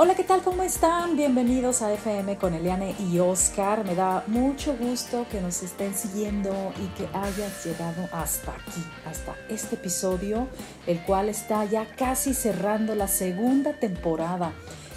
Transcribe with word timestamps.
Hola, 0.00 0.14
¿qué 0.14 0.22
tal? 0.22 0.42
¿Cómo 0.42 0.62
están? 0.62 1.16
Bienvenidos 1.16 1.82
a 1.82 1.92
FM 1.92 2.36
con 2.36 2.54
Eliane 2.54 2.94
y 3.00 3.18
Oscar. 3.18 3.84
Me 3.84 3.96
da 3.96 4.22
mucho 4.28 4.76
gusto 4.76 5.26
que 5.28 5.40
nos 5.40 5.60
estén 5.64 5.92
siguiendo 5.92 6.52
y 6.80 6.86
que 6.96 7.08
hayas 7.12 7.64
llegado 7.64 8.08
hasta 8.12 8.52
aquí, 8.52 8.80
hasta 9.04 9.34
este 9.48 9.74
episodio, 9.74 10.46
el 10.86 11.02
cual 11.02 11.28
está 11.28 11.64
ya 11.64 11.84
casi 11.96 12.32
cerrando 12.32 12.94
la 12.94 13.08
segunda 13.08 13.72
temporada. 13.72 14.52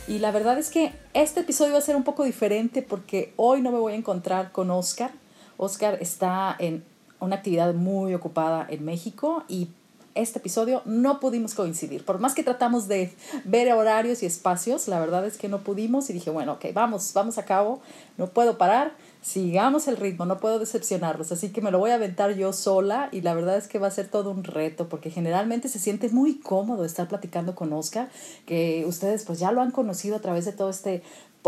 Y 0.08 0.20
la 0.20 0.30
verdad 0.30 0.60
es 0.60 0.70
que 0.70 0.94
este 1.16 1.40
episodio 1.40 1.74
va 1.74 1.80
a 1.80 1.82
ser 1.82 1.96
un 1.96 2.04
poco 2.04 2.24
diferente 2.24 2.84
porque 2.84 3.34
hoy 3.38 3.64
no 3.64 3.72
me 3.72 3.80
voy 3.80 3.94
a 3.94 3.96
encontrar 3.96 4.52
con 4.52 4.70
Oscar. 4.70 5.10
Oscar 5.58 5.98
está 6.00 6.56
en 6.60 6.86
una 7.20 7.38
actividad 7.38 7.74
muy 7.74 8.14
ocupada 8.14 8.68
en 8.70 8.86
México 8.86 9.46
y 9.48 9.70
este 10.16 10.40
episodio 10.40 10.82
no 10.86 11.20
pudimos 11.20 11.56
coincidir. 11.56 12.04
Por 12.04 12.20
más 12.20 12.34
que 12.34 12.44
tratamos 12.44 12.88
de 12.88 13.14
ver 13.46 13.72
horarios 13.74 14.24
y 14.24 14.26
espacios, 14.26 14.88
la 14.88 15.00
verdad 15.00 15.26
es 15.26 15.38
que 15.38 15.48
no 15.48 15.60
pudimos 15.60 16.10
y 16.10 16.14
dije, 16.14 16.30
bueno, 16.30 16.54
ok, 16.54 16.66
vamos, 16.74 17.12
vamos 17.14 17.38
a 17.38 17.46
cabo, 17.46 17.82
no 18.18 18.28
puedo 18.28 18.58
parar, 18.58 18.94
sigamos 19.22 19.88
el 19.88 19.98
ritmo, 19.98 20.26
no 20.26 20.40
puedo 20.40 20.60
decepcionarlos, 20.60 21.32
así 21.32 21.50
que 21.50 21.62
me 21.62 21.72
lo 21.72 21.80
voy 21.80 21.92
a 21.92 21.96
aventar 21.96 22.36
yo 22.36 22.54
sola 22.54 23.10
y 23.12 23.22
la 23.22 23.34
verdad 23.34 23.58
es 23.58 23.68
que 23.68 23.80
va 23.80 23.88
a 23.88 23.92
ser 23.92 24.08
todo 24.08 24.32
un 24.32 24.44
reto 24.44 24.90
porque 24.90 25.12
generalmente 25.12 25.70
se 25.70 25.80
siente 25.80 26.10
muy 26.10 26.40
cómodo 26.40 26.86
estar 26.86 27.08
platicando 27.08 27.56
con 27.56 27.72
Oscar, 27.72 28.10
que 28.46 28.84
ustedes 28.88 29.24
pues 29.24 29.40
ya 29.40 29.52
lo 29.52 29.62
han 29.62 29.72
conocido 29.72 30.16
a 30.16 30.22
través 30.22 30.46
de 30.46 30.54
todo 30.54 30.70
este 30.70 31.04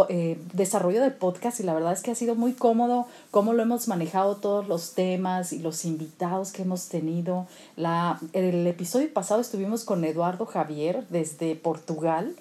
eh, 0.10 0.40
desarrollo 0.54 1.02
del 1.02 1.14
podcast 1.14 1.60
y 1.60 1.64
la 1.64 1.74
verdad 1.74 1.94
es 1.94 2.02
que 2.02 2.12
ha 2.12 2.16
sido 2.16 2.36
muy 2.36 2.54
cómodo 2.54 3.08
cómo 3.32 3.54
lo 3.54 3.62
hemos 3.62 3.88
manejado 3.88 4.38
todos 4.38 4.68
los 4.68 4.94
temas 4.94 5.54
y 5.54 5.60
los 5.60 5.86
invitados 5.86 6.52
que 6.52 6.64
hemos 6.64 6.90
tenido. 6.90 7.46
La, 7.76 8.20
el 8.34 8.66
episodio 8.66 9.12
pasado 9.14 9.42
estuvimos 9.42 9.84
con 9.84 10.04
Eduardo 10.04 10.46
Javier 10.46 11.06
desde 11.10 11.56
Portugal 11.56 12.36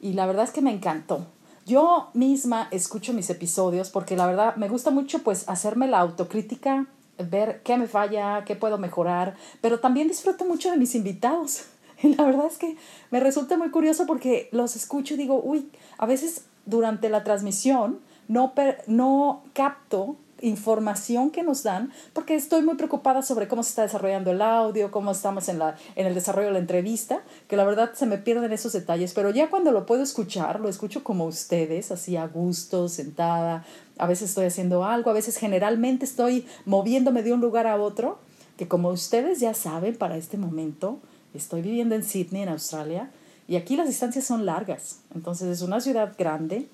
y 0.00 0.12
la 0.12 0.26
verdad 0.26 0.44
es 0.44 0.52
que 0.52 0.62
me 0.62 0.72
encantó. 0.72 1.26
Yo 1.66 2.08
misma 2.14 2.68
escucho 2.70 3.12
mis 3.12 3.30
episodios 3.30 3.90
porque 3.90 4.16
la 4.16 4.26
verdad 4.26 4.56
me 4.56 4.68
gusta 4.68 4.90
mucho 4.90 5.22
pues 5.22 5.48
hacerme 5.48 5.86
la 5.88 5.98
autocrítica, 5.98 6.86
ver 7.18 7.62
qué 7.62 7.76
me 7.76 7.86
falla, 7.86 8.44
qué 8.44 8.56
puedo 8.56 8.78
mejorar, 8.78 9.36
pero 9.60 9.80
también 9.80 10.08
disfruto 10.08 10.44
mucho 10.44 10.70
de 10.70 10.76
mis 10.76 10.94
invitados. 10.94 11.64
Y 12.02 12.14
la 12.16 12.24
verdad 12.24 12.46
es 12.46 12.58
que 12.58 12.76
me 13.10 13.20
resulta 13.20 13.56
muy 13.56 13.70
curioso 13.70 14.06
porque 14.06 14.48
los 14.52 14.76
escucho 14.76 15.14
y 15.14 15.18
digo, 15.18 15.40
uy, 15.42 15.70
a 15.98 16.06
veces 16.06 16.46
durante 16.66 17.08
la 17.08 17.24
transmisión 17.24 18.00
no, 18.28 18.52
no 18.86 19.42
capto 19.52 20.16
información 20.42 21.30
que 21.30 21.42
nos 21.42 21.62
dan 21.62 21.92
porque 22.12 22.34
estoy 22.34 22.62
muy 22.62 22.74
preocupada 22.74 23.22
sobre 23.22 23.48
cómo 23.48 23.62
se 23.62 23.70
está 23.70 23.82
desarrollando 23.82 24.32
el 24.32 24.42
audio, 24.42 24.90
cómo 24.90 25.12
estamos 25.12 25.48
en, 25.48 25.58
la, 25.58 25.76
en 25.96 26.06
el 26.06 26.14
desarrollo 26.14 26.48
de 26.48 26.54
la 26.54 26.58
entrevista, 26.58 27.22
que 27.48 27.56
la 27.56 27.64
verdad 27.64 27.92
se 27.94 28.06
me 28.06 28.18
pierden 28.18 28.52
esos 28.52 28.72
detalles, 28.72 29.14
pero 29.14 29.30
ya 29.30 29.48
cuando 29.48 29.70
lo 29.70 29.86
puedo 29.86 30.02
escuchar, 30.02 30.60
lo 30.60 30.68
escucho 30.68 31.04
como 31.04 31.26
ustedes, 31.26 31.90
así 31.92 32.16
a 32.16 32.26
gusto, 32.26 32.88
sentada, 32.88 33.64
a 33.98 34.06
veces 34.06 34.30
estoy 34.30 34.46
haciendo 34.46 34.84
algo, 34.84 35.10
a 35.10 35.14
veces 35.14 35.36
generalmente 35.36 36.04
estoy 36.04 36.46
moviéndome 36.66 37.22
de 37.22 37.32
un 37.32 37.40
lugar 37.40 37.66
a 37.66 37.76
otro, 37.76 38.18
que 38.56 38.68
como 38.68 38.90
ustedes 38.90 39.40
ya 39.40 39.54
saben 39.54 39.96
para 39.96 40.16
este 40.16 40.36
momento, 40.36 40.98
estoy 41.34 41.62
viviendo 41.62 41.94
en 41.94 42.02
Sydney, 42.02 42.42
en 42.42 42.48
Australia, 42.48 43.10
y 43.48 43.56
aquí 43.56 43.76
las 43.76 43.86
distancias 43.86 44.24
son 44.24 44.46
largas, 44.46 45.00
entonces 45.14 45.48
es 45.48 45.62
una 45.62 45.80
ciudad 45.80 46.14
grande 46.18 46.66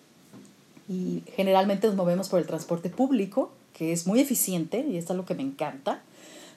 y 0.89 1.23
generalmente 1.35 1.87
nos 1.87 1.97
movemos 1.97 2.29
por 2.29 2.41
el 2.41 2.47
transporte 2.47 2.91
público, 2.91 3.51
que 3.73 3.93
es 3.93 4.07
muy 4.07 4.21
eficiente 4.21 4.81
y 4.81 4.97
esto 4.97 5.13
es 5.13 5.17
lo 5.17 5.25
que 5.25 5.35
me 5.35 5.43
encanta, 5.43 6.03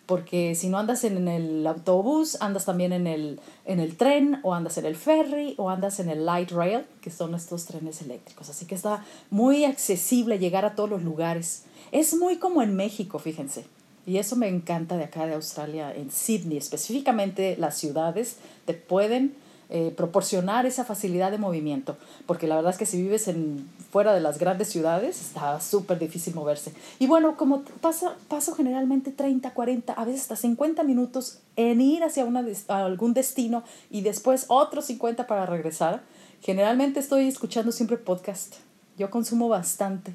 porque 0.05 0.55
si 0.55 0.67
no 0.67 0.77
andas 0.77 1.03
en 1.03 1.27
el 1.27 1.65
autobús, 1.65 2.37
andas 2.41 2.65
también 2.65 2.91
en 2.91 3.07
el, 3.07 3.39
en 3.65 3.79
el 3.79 3.95
tren 3.95 4.39
o 4.43 4.53
andas 4.53 4.77
en 4.77 4.85
el 4.85 4.95
ferry 4.95 5.53
o 5.57 5.69
andas 5.69 5.99
en 5.99 6.09
el 6.09 6.25
light 6.25 6.51
rail, 6.51 6.81
que 7.01 7.11
son 7.11 7.33
estos 7.35 7.65
trenes 7.65 8.01
eléctricos. 8.01 8.49
Así 8.49 8.65
que 8.65 8.75
está 8.75 9.05
muy 9.29 9.63
accesible 9.63 10.39
llegar 10.39 10.65
a 10.65 10.75
todos 10.75 10.89
los 10.89 11.03
lugares. 11.03 11.63
Es 11.91 12.13
muy 12.13 12.37
como 12.37 12.61
en 12.61 12.75
México, 12.75 13.19
fíjense. 13.19 13.65
Y 14.05 14.17
eso 14.17 14.35
me 14.35 14.49
encanta 14.49 14.97
de 14.97 15.05
acá 15.05 15.27
de 15.27 15.35
Australia, 15.35 15.95
en 15.95 16.11
Sydney, 16.11 16.57
específicamente 16.57 17.55
las 17.57 17.77
ciudades 17.77 18.37
te 18.65 18.73
pueden 18.73 19.35
eh, 19.73 19.93
proporcionar 19.95 20.65
esa 20.65 20.83
facilidad 20.83 21.31
de 21.31 21.37
movimiento, 21.37 21.95
porque 22.25 22.45
la 22.45 22.57
verdad 22.57 22.73
es 22.73 22.77
que 22.77 22.85
si 22.85 23.01
vives 23.01 23.29
en, 23.29 23.69
fuera 23.89 24.13
de 24.13 24.19
las 24.19 24.37
grandes 24.37 24.67
ciudades 24.67 25.21
está 25.21 25.61
súper 25.61 25.97
difícil 25.97 26.35
moverse. 26.35 26.73
Y 26.99 27.07
bueno, 27.07 27.37
como 27.37 27.63
pasa, 27.79 28.17
paso 28.27 28.53
generalmente 28.53 29.11
30, 29.11 29.53
40, 29.53 29.93
a 29.93 30.03
veces 30.03 30.23
hasta 30.23 30.35
50 30.35 30.83
minutos 30.83 31.39
en 31.55 31.79
ir 31.79 32.03
hacia 32.03 32.25
una, 32.25 32.45
algún 32.67 33.13
destino 33.13 33.63
y 33.89 34.01
después 34.01 34.43
otros 34.49 34.83
50 34.87 35.25
para 35.25 35.45
regresar, 35.45 36.01
generalmente 36.41 36.99
estoy 36.99 37.29
escuchando 37.29 37.71
siempre 37.71 37.95
podcast. 37.95 38.55
Yo 38.97 39.09
consumo 39.09 39.47
bastante, 39.47 40.13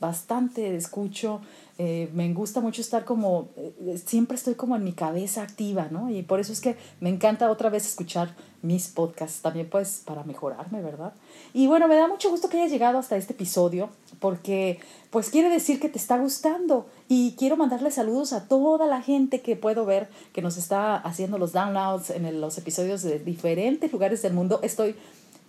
bastante 0.00 0.76
escucho 0.76 1.40
eh, 1.80 2.10
me 2.12 2.32
gusta 2.34 2.60
mucho 2.60 2.80
estar 2.80 3.04
como, 3.04 3.50
eh, 3.56 4.02
siempre 4.04 4.36
estoy 4.36 4.56
como 4.56 4.74
en 4.74 4.82
mi 4.82 4.94
cabeza 4.94 5.42
activa, 5.42 5.86
¿no? 5.92 6.10
Y 6.10 6.24
por 6.24 6.40
eso 6.40 6.52
es 6.52 6.60
que 6.60 6.74
me 6.98 7.08
encanta 7.08 7.48
otra 7.48 7.70
vez 7.70 7.86
escuchar 7.86 8.34
mis 8.62 8.88
podcasts, 8.88 9.42
también 9.42 9.70
pues 9.70 10.02
para 10.04 10.24
mejorarme, 10.24 10.82
¿verdad? 10.82 11.12
Y 11.54 11.68
bueno, 11.68 11.86
me 11.86 11.94
da 11.94 12.08
mucho 12.08 12.30
gusto 12.30 12.48
que 12.48 12.56
hayas 12.56 12.72
llegado 12.72 12.98
hasta 12.98 13.16
este 13.16 13.32
episodio, 13.32 13.90
porque 14.18 14.80
pues 15.10 15.30
quiere 15.30 15.50
decir 15.50 15.78
que 15.78 15.88
te 15.88 15.98
está 15.98 16.18
gustando 16.18 16.88
y 17.08 17.36
quiero 17.38 17.56
mandarle 17.56 17.92
saludos 17.92 18.32
a 18.32 18.48
toda 18.48 18.88
la 18.88 19.00
gente 19.00 19.40
que 19.40 19.54
puedo 19.54 19.86
ver 19.86 20.08
que 20.32 20.42
nos 20.42 20.56
está 20.56 20.96
haciendo 20.96 21.38
los 21.38 21.52
downloads 21.52 22.10
en 22.10 22.40
los 22.40 22.58
episodios 22.58 23.02
de 23.02 23.20
diferentes 23.20 23.92
lugares 23.92 24.20
del 24.22 24.32
mundo. 24.32 24.58
Estoy 24.64 24.96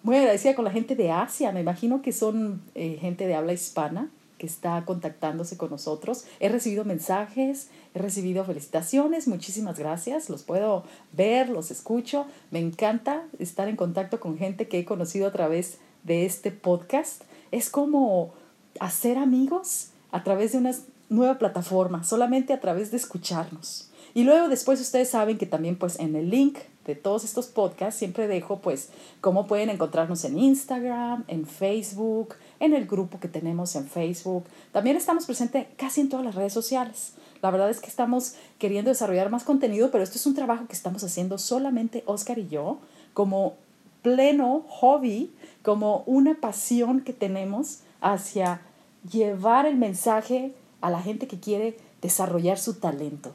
muy 0.04 0.16
agradecida 0.18 0.54
con 0.54 0.66
la 0.66 0.72
gente 0.72 0.96
de 0.96 1.12
Asia, 1.12 1.52
me 1.52 1.62
imagino 1.62 2.04
que 2.04 2.12
son 2.12 2.62
eh, 2.76 3.00
gente 3.02 3.26
de 3.26 3.34
habla 3.34 3.54
hispana 3.54 4.12
que 4.40 4.48
está 4.48 4.84
contactándose 4.86 5.58
con 5.58 5.70
nosotros. 5.70 6.26
He 6.40 6.50
recibido 6.50 6.86
mensajes, 6.86 7.70
he 7.94 8.00
recibido 8.00 8.44
felicitaciones, 8.46 9.28
muchísimas 9.28 9.78
gracias, 9.78 10.30
los 10.30 10.42
puedo 10.42 10.84
ver, 11.12 11.50
los 11.50 11.70
escucho. 11.70 12.26
Me 12.50 12.60
encanta 12.60 13.28
estar 13.38 13.68
en 13.68 13.76
contacto 13.76 14.20
con 14.20 14.40
gente 14.40 14.68
que 14.68 14.80
he 14.80 14.86
conocido 14.86 15.28
a 15.28 15.32
través 15.32 15.78
de 16.04 16.26
este 16.26 16.50
podcast. 16.50 17.24
Es 17.52 17.70
como 17.70 18.34
hacer 18.80 19.18
amigos 19.18 19.90
a 20.12 20.24
través 20.24 20.54
de 20.54 20.58
una 20.58 20.74
nueva 21.10 21.38
plataforma, 21.38 22.04
solamente 22.04 22.54
a 22.54 22.60
través 22.60 22.92
de 22.92 22.98
escucharnos. 22.98 23.92
Y 24.14 24.24
luego 24.24 24.48
después 24.48 24.82
ustedes 24.82 25.10
saben 25.10 25.38
que 25.38 25.46
también 25.46 25.76
pues 25.76 26.00
en 26.00 26.16
el 26.16 26.30
link 26.30 26.58
de 26.86 26.96
todos 26.96 27.24
estos 27.24 27.48
podcasts 27.48 28.00
siempre 28.00 28.28
dejo 28.28 28.62
pues 28.62 28.90
cómo 29.22 29.46
pueden 29.46 29.70
encontrarnos 29.70 30.24
en 30.26 30.40
Instagram, 30.40 31.24
en 31.28 31.46
Facebook, 31.46 32.36
en 32.59 32.74
el 32.74 32.86
grupo 32.86 33.20
que 33.20 33.28
tenemos 33.28 33.75
en 33.75 33.88
Facebook. 33.88 34.46
También 34.72 34.97
estamos 34.97 35.25
presentes 35.25 35.68
casi 35.78 36.02
en 36.02 36.09
todas 36.09 36.25
las 36.25 36.36
redes 36.36 36.53
sociales. 36.53 37.14
La 37.42 37.52
verdad 37.52 37.70
es 37.70 37.80
que 37.80 37.88
estamos 37.88 38.36
queriendo 38.58 38.90
desarrollar 38.90 39.30
más 39.30 39.44
contenido, 39.44 39.92
pero 39.92 40.03
esto 40.03 40.18
es 40.18 40.25
un 40.25 40.36
trabajo 40.36 40.68
que 40.68 40.74
estamos 40.74 41.03
haciendo 41.03 41.38
solamente 41.38 42.03
Oscar 42.06 42.38
y 42.38 42.47
yo 42.50 42.80
como 43.14 43.56
pleno 44.02 44.66
hobby, 44.68 45.31
como 45.64 46.03
una 46.06 46.36
pasión 46.36 47.02
que 47.02 47.14
tenemos 47.14 47.80
hacia 48.02 48.62
llevar 49.09 49.66
el 49.66 49.78
mensaje 49.78 50.53
a 50.81 50.90
la 50.90 51.02
gente 51.02 51.28
que 51.28 51.40
quiere 51.40 51.78
desarrollar 52.02 52.58
su 52.58 52.76
talento. 52.76 53.34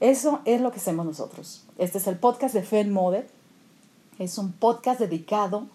Eso 0.00 0.40
es 0.44 0.60
lo 0.60 0.70
que 0.70 0.78
hacemos 0.78 1.06
nosotros. 1.06 1.64
Este 1.78 1.98
es 1.98 2.06
el 2.06 2.18
podcast 2.18 2.54
de 2.54 2.62
Fen 2.62 2.92
Mode. 2.92 3.26
Es 4.18 4.36
un 4.36 4.52
podcast 4.52 5.00
dedicado 5.00 5.66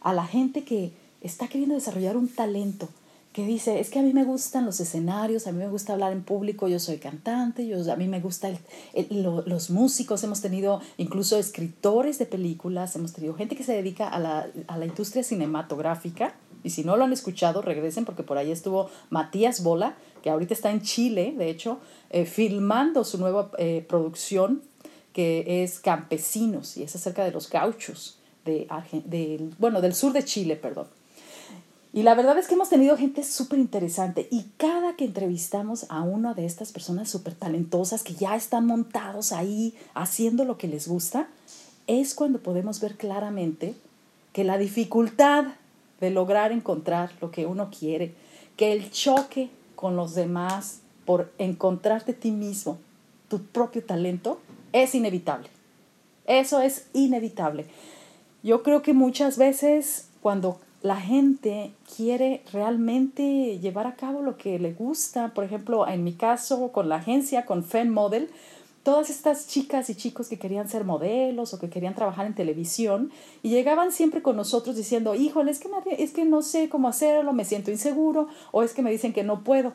a 0.00 0.12
la 0.12 0.26
gente 0.26 0.64
que 0.64 0.92
está 1.26 1.48
queriendo 1.48 1.74
desarrollar 1.74 2.16
un 2.16 2.28
talento, 2.28 2.88
que 3.32 3.44
dice, 3.44 3.80
es 3.80 3.90
que 3.90 3.98
a 3.98 4.02
mí 4.02 4.12
me 4.12 4.22
gustan 4.22 4.64
los 4.64 4.78
escenarios, 4.78 5.48
a 5.48 5.52
mí 5.52 5.58
me 5.58 5.68
gusta 5.68 5.92
hablar 5.92 6.12
en 6.12 6.22
público, 6.22 6.68
yo 6.68 6.78
soy 6.78 6.98
cantante, 6.98 7.66
yo, 7.66 7.92
a 7.92 7.96
mí 7.96 8.06
me 8.06 8.20
gustan 8.20 8.56
los 9.10 9.70
músicos, 9.70 10.22
hemos 10.22 10.40
tenido 10.40 10.80
incluso 10.98 11.36
escritores 11.36 12.18
de 12.20 12.26
películas, 12.26 12.94
hemos 12.94 13.12
tenido 13.12 13.34
gente 13.34 13.56
que 13.56 13.64
se 13.64 13.72
dedica 13.72 14.08
a 14.08 14.20
la, 14.20 14.46
a 14.68 14.78
la 14.78 14.86
industria 14.86 15.24
cinematográfica, 15.24 16.36
y 16.62 16.70
si 16.70 16.84
no 16.84 16.96
lo 16.96 17.04
han 17.04 17.12
escuchado, 17.12 17.60
regresen 17.60 18.04
porque 18.04 18.22
por 18.22 18.38
ahí 18.38 18.52
estuvo 18.52 18.88
Matías 19.10 19.64
Bola, 19.64 19.96
que 20.22 20.30
ahorita 20.30 20.54
está 20.54 20.70
en 20.70 20.82
Chile, 20.82 21.34
de 21.36 21.50
hecho, 21.50 21.78
eh, 22.10 22.26
filmando 22.26 23.02
su 23.04 23.18
nueva 23.18 23.50
eh, 23.58 23.84
producción 23.88 24.62
que 25.12 25.62
es 25.62 25.80
Campesinos 25.80 26.76
y 26.76 26.82
es 26.82 26.94
acerca 26.94 27.24
de 27.24 27.30
los 27.32 27.50
gauchos 27.50 28.18
de, 28.44 28.66
de, 29.04 29.48
bueno, 29.58 29.80
del 29.80 29.94
sur 29.94 30.12
de 30.12 30.24
Chile, 30.24 30.56
perdón. 30.56 30.86
Y 31.94 32.02
la 32.02 32.16
verdad 32.16 32.36
es 32.38 32.48
que 32.48 32.54
hemos 32.54 32.70
tenido 32.70 32.96
gente 32.96 33.22
súper 33.22 33.60
interesante 33.60 34.26
y 34.28 34.46
cada 34.56 34.96
que 34.96 35.04
entrevistamos 35.04 35.86
a 35.90 36.02
una 36.02 36.34
de 36.34 36.44
estas 36.44 36.72
personas 36.72 37.08
súper 37.08 37.36
talentosas 37.36 38.02
que 38.02 38.14
ya 38.14 38.34
están 38.34 38.66
montados 38.66 39.30
ahí 39.30 39.76
haciendo 39.94 40.44
lo 40.44 40.58
que 40.58 40.66
les 40.66 40.88
gusta, 40.88 41.28
es 41.86 42.16
cuando 42.16 42.40
podemos 42.40 42.80
ver 42.80 42.96
claramente 42.96 43.76
que 44.32 44.42
la 44.42 44.58
dificultad 44.58 45.44
de 46.00 46.10
lograr 46.10 46.50
encontrar 46.50 47.12
lo 47.20 47.30
que 47.30 47.46
uno 47.46 47.70
quiere, 47.70 48.12
que 48.56 48.72
el 48.72 48.90
choque 48.90 49.50
con 49.76 49.94
los 49.94 50.16
demás 50.16 50.80
por 51.04 51.32
encontrarte 51.38 52.12
ti 52.12 52.32
mismo, 52.32 52.76
tu 53.28 53.40
propio 53.40 53.84
talento, 53.84 54.40
es 54.72 54.96
inevitable. 54.96 55.48
Eso 56.26 56.60
es 56.60 56.88
inevitable. 56.92 57.66
Yo 58.42 58.64
creo 58.64 58.82
que 58.82 58.94
muchas 58.94 59.38
veces 59.38 60.08
cuando 60.20 60.58
la 60.84 60.96
gente 60.96 61.72
quiere 61.96 62.42
realmente 62.52 63.58
llevar 63.58 63.86
a 63.86 63.96
cabo 63.96 64.20
lo 64.20 64.36
que 64.36 64.58
le 64.58 64.74
gusta. 64.74 65.32
Por 65.32 65.42
ejemplo, 65.42 65.88
en 65.88 66.04
mi 66.04 66.12
caso, 66.12 66.72
con 66.72 66.90
la 66.90 66.96
agencia, 66.96 67.46
con 67.46 67.64
Fem 67.64 67.88
Model, 67.88 68.28
todas 68.82 69.08
estas 69.08 69.46
chicas 69.46 69.88
y 69.88 69.94
chicos 69.94 70.28
que 70.28 70.38
querían 70.38 70.68
ser 70.68 70.84
modelos 70.84 71.54
o 71.54 71.58
que 71.58 71.70
querían 71.70 71.94
trabajar 71.94 72.26
en 72.26 72.34
televisión 72.34 73.10
y 73.42 73.48
llegaban 73.48 73.92
siempre 73.92 74.20
con 74.20 74.36
nosotros 74.36 74.76
diciendo, 74.76 75.14
híjole, 75.14 75.52
es 75.52 75.58
que, 75.58 75.70
es 75.96 76.10
que 76.10 76.26
no 76.26 76.42
sé 76.42 76.68
cómo 76.68 76.88
hacerlo, 76.88 77.32
me 77.32 77.46
siento 77.46 77.70
inseguro 77.70 78.28
o 78.52 78.62
es 78.62 78.74
que 78.74 78.82
me 78.82 78.90
dicen 78.90 79.14
que 79.14 79.24
no 79.24 79.42
puedo. 79.42 79.72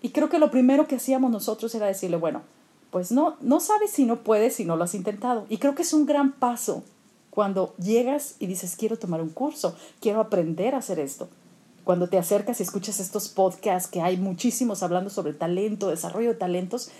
Y 0.00 0.10
creo 0.10 0.28
que 0.28 0.38
lo 0.38 0.52
primero 0.52 0.86
que 0.86 0.94
hacíamos 0.94 1.32
nosotros 1.32 1.74
era 1.74 1.86
decirle, 1.86 2.18
bueno, 2.18 2.42
pues 2.92 3.10
no, 3.10 3.34
no 3.40 3.58
sabes 3.58 3.90
si 3.90 4.04
no 4.04 4.22
puedes 4.22 4.54
si 4.54 4.64
no 4.64 4.76
lo 4.76 4.84
has 4.84 4.94
intentado. 4.94 5.44
Y 5.48 5.56
creo 5.56 5.74
que 5.74 5.82
es 5.82 5.92
un 5.92 6.06
gran 6.06 6.30
paso 6.30 6.84
cuando 7.32 7.74
llegas 7.78 8.34
y 8.40 8.46
dices, 8.46 8.76
quiero 8.76 8.98
tomar 8.98 9.22
un 9.22 9.30
curso, 9.30 9.74
quiero 10.02 10.20
aprender 10.20 10.74
a 10.74 10.78
hacer 10.78 10.98
esto. 10.98 11.30
Cuando 11.82 12.06
te 12.06 12.18
acercas 12.18 12.60
y 12.60 12.62
escuchas 12.62 13.00
estos 13.00 13.30
podcasts 13.30 13.90
que 13.90 14.02
hay 14.02 14.18
muchísimos 14.18 14.82
hablando 14.82 15.08
sobre 15.08 15.32
talento, 15.32 15.88
desarrollo 15.88 16.28
de 16.28 16.34
talentos, 16.34 16.90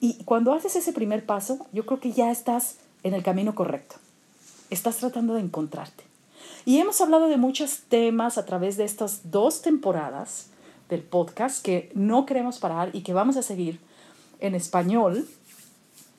y 0.00 0.14
cuando 0.24 0.54
haces 0.54 0.76
ese 0.76 0.94
primer 0.94 1.26
paso, 1.26 1.66
yo 1.74 1.84
creo 1.84 2.00
que 2.00 2.12
ya 2.12 2.30
estás 2.30 2.76
en 3.02 3.12
el 3.12 3.22
camino 3.22 3.54
correcto. 3.54 3.96
Estás 4.70 4.96
tratando 4.96 5.34
de 5.34 5.40
encontrarte. 5.40 6.04
Y 6.64 6.78
hemos 6.78 7.02
hablado 7.02 7.28
de 7.28 7.36
muchos 7.36 7.80
temas 7.90 8.38
a 8.38 8.46
través 8.46 8.78
de 8.78 8.84
estas 8.84 9.30
dos 9.30 9.60
temporadas 9.60 10.46
del 10.88 11.02
podcast 11.02 11.62
que 11.62 11.92
no 11.94 12.24
queremos 12.24 12.58
parar 12.58 12.88
y 12.94 13.02
que 13.02 13.12
vamos 13.12 13.36
a 13.36 13.42
seguir 13.42 13.78
en 14.40 14.54
español, 14.54 15.28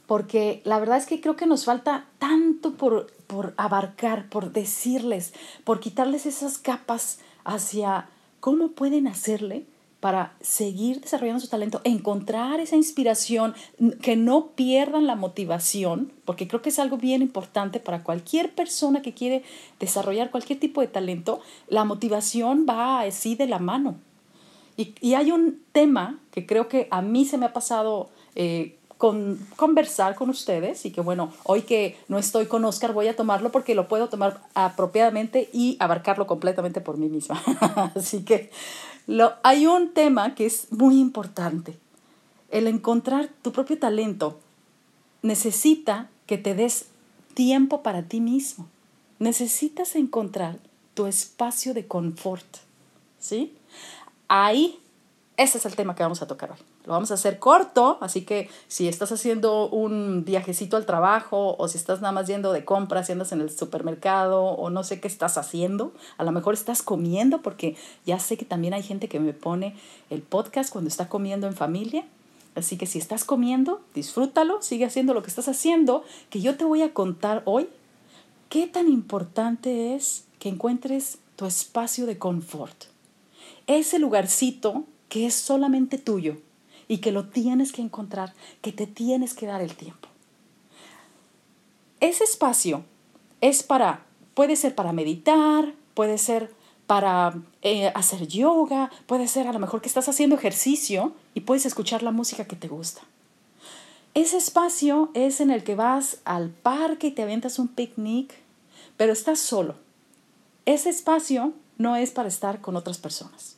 porque 0.06 0.62
la 0.64 0.78
verdad 0.78 1.00
es 1.00 1.08
que 1.08 1.20
creo 1.20 1.36
que 1.36 1.48
nos 1.48 1.66
falta 1.66 2.06
tanto 2.20 2.74
por, 2.74 3.08
por 3.34 3.56
abarcar, 3.58 4.30
por 4.30 4.52
decirles, 4.52 5.34
por 5.64 5.80
quitarles 5.80 6.28
esas 6.28 6.60
capas 6.60 7.18
hacia 7.44 8.08
cómo 8.40 8.74
pueden 8.74 9.08
hacerle 9.08 9.66
para 10.00 10.34
seguir 10.40 11.02
desarrollando 11.02 11.40
su 11.40 11.48
talento, 11.48 11.82
encontrar 11.84 12.60
esa 12.60 12.76
inspiración, 12.76 13.56
que 14.04 14.16
no 14.16 14.50
pierdan 14.50 15.08
la 15.08 15.16
motivación, 15.16 16.12
porque 16.26 16.48
creo 16.48 16.62
que 16.62 16.70
es 16.70 16.78
algo 16.78 16.98
bien 16.98 17.24
importante 17.24 17.80
para 17.80 18.04
cualquier 18.04 18.54
persona 18.54 19.02
que 19.02 19.16
quiere 19.16 19.44
desarrollar 19.80 20.30
cualquier 20.30 20.60
tipo 20.60 20.82
de 20.82 20.88
talento, 20.88 21.42
la 21.70 21.86
motivación 21.86 22.68
va 22.70 23.02
así 23.02 23.34
de 23.34 23.48
la 23.48 23.58
mano. 23.58 23.96
Y, 24.78 25.14
hay 25.16 25.32
un 25.32 25.60
tema 25.72 26.20
que 26.32 26.46
creo 26.46 26.68
que 26.68 26.88
a 26.92 27.02
mí 27.02 27.26
se 27.26 27.40
me 27.40 27.48
ha 27.48 27.54
pasado 27.54 28.10
eh, 28.36 28.78
con, 29.04 29.38
conversar 29.58 30.16
con 30.16 30.30
ustedes 30.30 30.86
y 30.86 30.92
que 30.92 31.02
bueno, 31.02 31.34
hoy 31.44 31.64
que 31.64 31.98
no 32.08 32.18
estoy 32.18 32.46
con 32.46 32.64
Oscar 32.64 32.94
voy 32.94 33.10
a 33.10 33.18
tomarlo 33.18 33.52
porque 33.52 33.76
lo 33.76 33.90
puedo 33.90 34.08
tomar 34.08 34.42
apropiadamente 34.54 35.50
y 35.52 35.76
abarcarlo 35.82 36.26
completamente 36.26 36.80
por 36.80 36.96
mí 36.96 37.10
misma. 37.10 37.44
Así 37.96 38.24
que 38.24 38.50
lo, 39.06 39.34
hay 39.44 39.68
un 39.68 39.92
tema 39.92 40.36
que 40.36 40.46
es 40.46 40.72
muy 40.72 41.02
importante. 41.02 41.78
El 42.50 42.66
encontrar 42.66 43.28
tu 43.42 43.52
propio 43.52 43.78
talento 43.78 44.40
necesita 45.22 46.10
que 46.26 46.38
te 46.38 46.56
des 46.56 46.86
tiempo 47.34 47.84
para 47.84 48.04
ti 48.04 48.22
mismo. 48.22 48.70
Necesitas 49.20 49.98
encontrar 49.98 50.60
tu 50.94 51.08
espacio 51.08 51.74
de 51.74 51.88
confort. 51.88 52.48
¿Sí? 53.20 53.54
Ahí, 54.30 54.80
ese 55.36 55.58
es 55.58 55.66
el 55.66 55.76
tema 55.76 55.94
que 55.94 56.04
vamos 56.04 56.22
a 56.22 56.28
tocar 56.28 56.52
hoy. 56.52 56.73
Lo 56.86 56.92
vamos 56.92 57.12
a 57.12 57.14
hacer 57.14 57.40
corto, 57.40 57.98
así 58.02 58.24
que 58.24 58.50
si 58.68 58.90
estás 58.90 59.12
haciendo 59.14 59.70
un 59.70 60.26
viajecito 60.26 60.76
al 60.76 60.86
trabajo 60.86 61.56
o 61.58 61.68
si 61.70 61.78
estás 61.78 62.02
nada 62.02 62.12
más 62.12 62.28
yendo 62.28 62.52
de 62.52 62.66
compras, 62.66 63.06
si 63.06 63.14
andas 63.14 63.32
en 63.32 63.40
el 63.40 63.50
supermercado 63.50 64.44
o 64.44 64.70
no 64.70 64.84
sé 64.84 65.00
qué 65.00 65.08
estás 65.08 65.38
haciendo, 65.38 65.94
a 66.18 66.26
lo 66.26 66.34
mejor 66.34 66.54
estás 66.54 66.82
comiendo 66.82 67.42
porque 67.42 67.78
ya 68.06 68.20
sé 68.20 68.36
que 68.38 68.44
también 68.44 68.74
hay 68.74 68.84
gente 68.84 69.08
que 69.08 69.22
me 69.22 69.32
pone 69.32 69.76
el 70.10 70.22
podcast 70.22 70.72
cuando 70.72 70.90
está 70.90 71.08
comiendo 71.08 71.48
en 71.48 71.54
familia. 71.54 72.06
Así 72.56 72.78
que 72.78 72.86
si 72.86 73.00
estás 73.00 73.24
comiendo, 73.24 73.82
disfrútalo, 73.96 74.62
sigue 74.62 74.86
haciendo 74.86 75.14
lo 75.14 75.24
que 75.24 75.30
estás 75.30 75.48
haciendo, 75.48 76.04
que 76.30 76.42
yo 76.42 76.58
te 76.58 76.66
voy 76.66 76.82
a 76.82 76.94
contar 76.94 77.44
hoy 77.46 77.70
qué 78.50 78.68
tan 78.68 78.90
importante 78.90 79.96
es 79.96 80.26
que 80.38 80.50
encuentres 80.50 81.18
tu 81.38 81.46
espacio 81.46 82.06
de 82.06 82.18
confort. 82.18 82.86
Ese 83.68 83.98
lugarcito 83.98 84.84
que 85.08 85.26
es 85.26 85.34
solamente 85.34 85.98
tuyo, 85.98 86.38
y 86.88 87.00
que 87.00 87.12
lo 87.12 87.30
tienes 87.30 87.72
que 87.72 87.82
encontrar, 87.82 88.34
que 88.62 88.72
te 88.72 88.88
tienes 88.88 89.34
que 89.34 89.46
dar 89.46 89.62
el 89.62 89.76
tiempo. 89.76 90.10
Ese 92.00 92.24
espacio 92.24 92.84
es 93.42 93.64
para, 93.64 94.06
puede 94.34 94.56
ser 94.56 94.76
para 94.76 94.94
meditar, 94.94 95.74
puede 95.94 96.18
ser 96.18 96.54
para 96.88 97.34
eh, 97.62 97.92
hacer 97.96 98.28
yoga, 98.28 98.92
puede 99.06 99.28
ser 99.28 99.48
a 99.48 99.54
lo 99.54 99.60
mejor 99.60 99.82
que 99.82 99.88
estás 99.88 100.10
haciendo 100.10 100.36
ejercicio 100.36 101.14
y 101.34 101.42
puedes 101.42 101.66
escuchar 101.66 102.04
la 102.04 102.12
música 102.12 102.46
que 102.46 102.56
te 102.56 102.68
gusta. 102.68 103.02
Ese 104.14 104.38
espacio 104.38 105.10
es 105.14 105.42
en 105.42 105.50
el 105.50 105.64
que 105.64 105.76
vas 105.76 106.20
al 106.24 106.50
parque 106.50 107.08
y 107.08 107.12
te 107.12 107.24
aventas 107.24 107.58
un 107.58 107.68
picnic, 107.68 108.34
pero 108.96 109.12
estás 109.12 109.40
solo. 109.40 109.76
Ese 110.66 110.90
espacio 110.90 111.54
no 111.78 111.96
es 111.96 112.12
para 112.12 112.28
estar 112.28 112.62
con 112.62 112.76
otras 112.76 112.98
personas. 113.00 113.58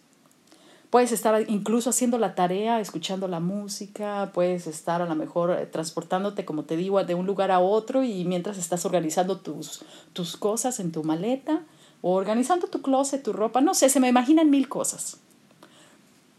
Puedes 0.96 1.12
estar 1.12 1.44
incluso 1.50 1.90
haciendo 1.90 2.18
la 2.18 2.36
tarea, 2.36 2.80
escuchando 2.80 3.28
la 3.28 3.42
música, 3.42 4.32
puedes 4.34 4.66
estar 4.66 5.02
a 5.02 5.06
lo 5.06 5.14
mejor 5.14 5.52
eh, 5.52 5.66
transportándote, 5.66 6.46
como 6.46 6.64
te 6.64 6.78
digo, 6.78 7.04
de 7.04 7.16
un 7.16 7.26
lugar 7.26 7.52
a 7.52 7.60
otro 7.60 8.06
y 8.06 8.24
mientras 8.24 8.58
estás 8.58 8.86
organizando 8.86 9.42
tus, 9.42 9.84
tus 10.14 10.38
cosas 10.38 10.80
en 10.80 10.94
tu 10.94 11.04
maleta 11.04 11.64
o 12.02 12.14
organizando 12.14 12.68
tu 12.68 12.82
closet, 12.82 13.22
tu 13.22 13.34
ropa, 13.34 13.60
no 13.60 13.74
sé, 13.74 13.90
se 13.90 14.00
me 14.00 14.08
imaginan 14.08 14.50
mil 14.50 14.70
cosas. 14.70 15.18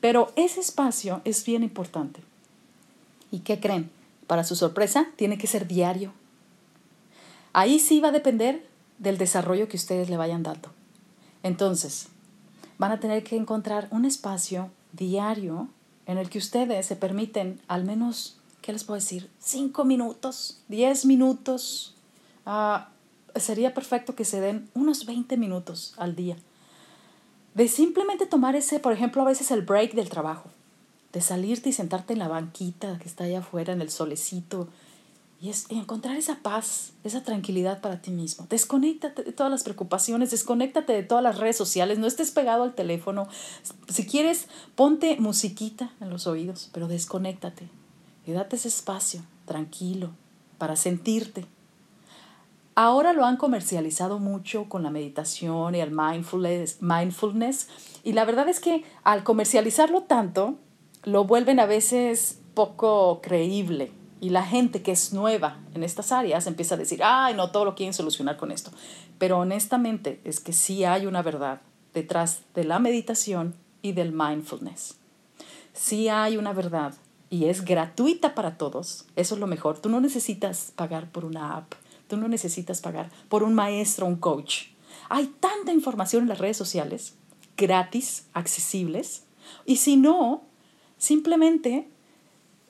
Pero 0.00 0.32
ese 0.37 0.61
espacio 0.61 1.20
es 1.26 1.44
bien 1.44 1.62
importante. 1.62 2.23
¿Y 3.31 3.41
qué 3.41 3.61
creen? 3.61 3.91
Para 4.26 4.43
su 4.43 4.56
sorpresa, 4.56 5.08
tiene 5.17 5.37
que 5.37 5.49
ser 5.49 5.69
diario. 5.69 6.14
Ahí 7.53 7.79
sí 7.79 8.00
va 8.00 8.08
a 8.08 8.12
depender 8.12 8.67
del 8.97 9.19
desarrollo 9.19 9.69
que 9.69 9.76
ustedes 9.76 10.08
le 10.08 10.17
vayan 10.17 10.43
dando. 10.43 10.70
Entonces, 11.43 12.08
van 12.78 12.93
a 12.93 13.00
tener 13.00 13.25
que 13.25 13.37
encontrar 13.37 13.88
un 13.90 14.05
espacio 14.05 14.70
diario 14.93 15.69
en 16.06 16.19
el 16.19 16.31
que 16.31 16.38
ustedes 16.38 16.87
se 16.87 16.96
permiten 16.96 17.61
al 17.69 17.84
menos, 17.84 18.37
¿qué 18.62 18.73
les 18.73 18.84
puedo 18.84 19.00
decir? 19.00 19.31
Cinco 19.38 19.84
minutos, 19.84 20.61
diez 20.69 21.05
minutos. 21.05 21.94
Ah, 22.44 22.91
sería 23.34 23.74
perfecto 23.74 24.15
que 24.15 24.24
se 24.24 24.41
den 24.41 24.69
unos 24.74 25.06
20 25.06 25.36
minutos 25.36 25.94
al 25.96 26.15
día. 26.15 26.36
De 27.55 27.69
simplemente 27.69 28.27
tomar 28.27 28.55
ese, 28.55 28.79
por 28.81 28.93
ejemplo, 28.93 29.22
a 29.22 29.27
veces 29.27 29.51
el 29.51 29.62
break 29.62 29.94
del 29.94 30.08
trabajo. 30.08 30.51
De 31.12 31.20
salirte 31.20 31.70
y 31.70 31.72
sentarte 31.72 32.12
en 32.12 32.19
la 32.19 32.29
banquita 32.29 32.98
que 32.98 33.08
está 33.08 33.24
allá 33.24 33.41
afuera 33.41 33.72
en 33.72 33.81
el 33.81 33.91
solecito 33.91 34.69
y 35.40 35.50
es 35.50 35.66
encontrar 35.70 36.16
esa 36.16 36.36
paz, 36.36 36.93
esa 37.05 37.22
tranquilidad 37.22 37.81
para 37.81 38.00
ti 38.00 38.10
mismo. 38.10 38.46
Desconéctate 38.48 39.22
de 39.22 39.32
todas 39.32 39.52
las 39.52 39.64
preocupaciones, 39.64 40.31
desconéctate 40.31 40.93
de 40.94 41.02
todas 41.02 41.22
las 41.22 41.38
redes 41.38 41.56
sociales, 41.56 41.98
no 41.98 42.06
estés 42.06 42.31
pegado 42.31 42.62
al 42.62 42.74
teléfono. 42.74 43.28
Si 43.88 44.06
quieres, 44.06 44.48
ponte 44.74 45.16
musiquita 45.19 45.93
en 46.00 46.10
los 46.10 46.26
oídos, 46.26 46.70
pero 46.72 46.88
desconéctate 46.88 47.69
y 48.26 48.32
date 48.32 48.56
ese 48.56 48.69
espacio 48.69 49.22
tranquilo 49.44 50.10
para 50.56 50.74
sentirte. 50.74 51.46
Ahora 52.74 53.12
lo 53.12 53.24
han 53.24 53.36
comercializado 53.36 54.19
mucho 54.19 54.69
con 54.69 54.82
la 54.82 54.90
meditación 54.90 55.74
y 55.74 55.81
el 55.81 55.90
mindfulness, 55.90 56.82
mindfulness 56.82 57.69
y 58.05 58.12
la 58.12 58.24
verdad 58.24 58.48
es 58.48 58.60
que 58.60 58.84
al 59.02 59.22
comercializarlo 59.22 60.02
tanto, 60.02 60.56
lo 61.05 61.24
vuelven 61.24 61.60
a 61.60 61.66
veces 61.66 62.40
poco 62.55 63.20
creíble 63.22 63.93
y 64.20 64.31
la 64.31 64.44
gente 64.44 64.82
que 64.82 64.93
es 64.93 65.13
nueva 65.13 65.58
en 65.75 65.82
estas 65.82 66.13
áreas 66.13 66.46
empieza 66.46 66.75
a 66.75 66.79
decir, 66.79 67.03
ay, 67.05 67.35
no, 67.35 67.51
todo 67.51 67.65
lo 67.65 67.75
quieren 67.75 67.93
solucionar 67.93 68.37
con 68.37 68.51
esto. 68.51 68.70
Pero 69.19 69.39
honestamente 69.39 70.20
es 70.25 70.41
que 70.41 70.53
sí 70.53 70.85
hay 70.85 71.06
una 71.06 71.23
verdad 71.23 71.61
detrás 71.93 72.41
de 72.55 72.65
la 72.65 72.79
meditación 72.79 73.55
y 73.82 73.93
del 73.93 74.13
mindfulness. 74.13 74.96
Sí 75.73 76.08
hay 76.08 76.37
una 76.37 76.53
verdad 76.53 76.94
y 77.29 77.46
es 77.46 77.65
gratuita 77.65 78.35
para 78.35 78.56
todos. 78.56 79.06
Eso 79.17 79.35
es 79.35 79.41
lo 79.41 79.46
mejor. 79.46 79.79
Tú 79.79 79.89
no 79.89 80.01
necesitas 80.01 80.73
pagar 80.75 81.11
por 81.11 81.25
una 81.25 81.56
app. 81.56 81.75
Tú 82.08 82.17
no 82.17 82.29
necesitas 82.29 82.81
pagar 82.81 83.11
por 83.29 83.43
un 83.43 83.55
maestro, 83.55 84.06
un 84.06 84.17
coach. 84.17 84.69
Hay 85.08 85.27
tanta 85.41 85.73
información 85.73 86.23
en 86.23 86.29
las 86.29 86.39
redes 86.39 86.56
sociales, 86.56 87.15
gratis, 87.56 88.27
accesibles. 88.32 89.25
Y 89.65 89.77
si 89.77 89.96
no, 89.96 90.44
simplemente 90.99 91.89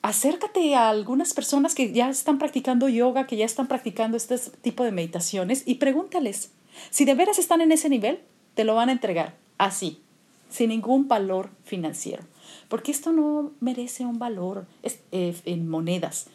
acércate 0.06 0.76
a 0.76 0.88
algunas 0.88 1.34
personas 1.34 1.74
que 1.74 1.92
ya 1.92 2.08
están 2.08 2.38
practicando 2.38 2.88
yoga, 2.88 3.26
que 3.26 3.36
ya 3.36 3.44
están 3.44 3.66
practicando 3.66 4.16
este 4.16 4.38
tipo 4.62 4.84
de 4.84 4.92
meditaciones 4.92 5.64
y 5.66 5.76
pregúntales. 5.76 6.52
Si 6.90 7.04
de 7.04 7.14
veras 7.14 7.40
están 7.40 7.60
en 7.60 7.72
ese 7.72 7.88
nivel, 7.88 8.20
te 8.54 8.62
lo 8.62 8.76
van 8.76 8.88
a 8.88 8.92
entregar 8.92 9.34
así, 9.58 10.00
sin 10.48 10.68
ningún 10.68 11.08
valor 11.08 11.50
financiero. 11.64 12.22
Porque 12.68 12.92
esto 12.92 13.12
no 13.12 13.50
merece 13.58 14.06
un 14.06 14.20
valor 14.20 14.66
eh, 15.10 15.36
en 15.44 15.68
monedas. 15.68 16.28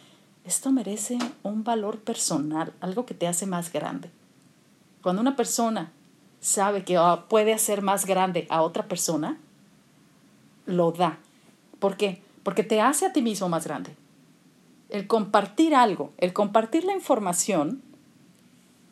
Esto 0.43 0.71
merece 0.73 1.17
un 1.43 1.63
valor 1.63 1.99
personal, 1.99 2.73
algo 2.81 3.05
que 3.05 3.13
te 3.13 3.27
hace 3.27 3.45
más 3.45 3.71
grande. 3.71 4.09
Cuando 5.01 5.21
una 5.21 5.37
persona 5.37 5.93
sabe 6.41 6.83
que 6.83 6.97
ah, 6.97 7.25
puede 7.29 7.53
hacer 7.53 7.81
más 7.81 8.05
grande 8.05 8.47
a 8.49 8.63
otra 8.63 8.89
persona, 8.89 9.39
lo 10.65 10.91
da. 10.91 11.19
¿Por 11.79 11.95
qué? 11.95 12.21
Porque 12.43 12.63
te 12.63 12.81
hace 12.81 13.05
a 13.05 13.13
ti 13.13 13.21
mismo 13.21 13.49
más 13.49 13.65
grande. 13.65 13.95
El 14.89 15.07
compartir 15.07 15.75
algo, 15.75 16.11
el 16.17 16.33
compartir 16.33 16.83
la 16.83 16.93
información, 16.93 17.81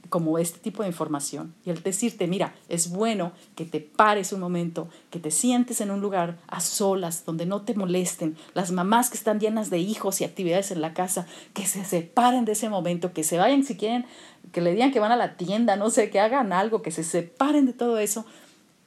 como 0.10 0.40
este 0.40 0.60
tipo 0.60 0.84
de 0.84 0.90
información 0.90 1.54
y 1.66 1.70
el 1.70 1.82
decirte, 1.82 2.28
mira, 2.28 2.54
es 2.68 2.90
bueno 2.90 3.32
que 3.56 3.66
te 3.66 3.80
pares 3.80 4.34
un 4.34 4.40
momento, 4.40 4.90
que 5.10 5.20
te 5.20 5.32
sientes 5.32 5.82
en 5.82 5.92
un 5.92 6.02
lugar 6.02 6.38
a 6.48 6.60
solas, 6.60 7.26
donde 7.26 7.46
no 7.46 7.62
te 7.62 7.76
molesten, 7.76 8.36
las 8.54 8.72
mamás 8.72 9.10
que 9.10 9.18
están 9.18 9.40
llenas 9.40 9.70
de 9.70 9.78
hijos 9.78 10.20
y 10.20 10.24
actividades 10.24 10.72
en 10.72 10.82
la 10.82 10.94
casa, 10.94 11.28
que 11.54 11.66
se 11.66 11.86
separen 11.86 12.46
de 12.46 12.54
ese 12.54 12.70
momento, 12.70 13.14
que 13.14 13.24
se 13.24 13.38
vayan 13.38 13.64
si 13.64 13.78
quieren, 13.78 14.06
que 14.52 14.62
le 14.62 14.74
digan 14.74 14.92
que 14.92 15.00
van 15.00 15.12
a 15.12 15.18
la 15.18 15.38
tienda, 15.38 15.76
no 15.76 15.90
sé, 15.90 16.10
que 16.10 16.20
hagan 16.20 16.54
algo, 16.54 16.82
que 16.82 16.92
se 16.92 17.04
separen 17.04 17.66
de 17.66 17.74
todo 17.74 18.00
eso, 18.00 18.26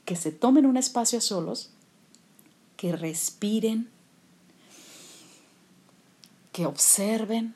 que 0.04 0.16
se 0.16 0.32
tomen 0.32 0.66
un 0.66 0.76
espacio 0.76 1.18
a 1.18 1.22
solos, 1.22 1.70
que 2.76 2.92
respiren, 2.92 3.88
que 6.52 6.66
observen, 6.66 7.54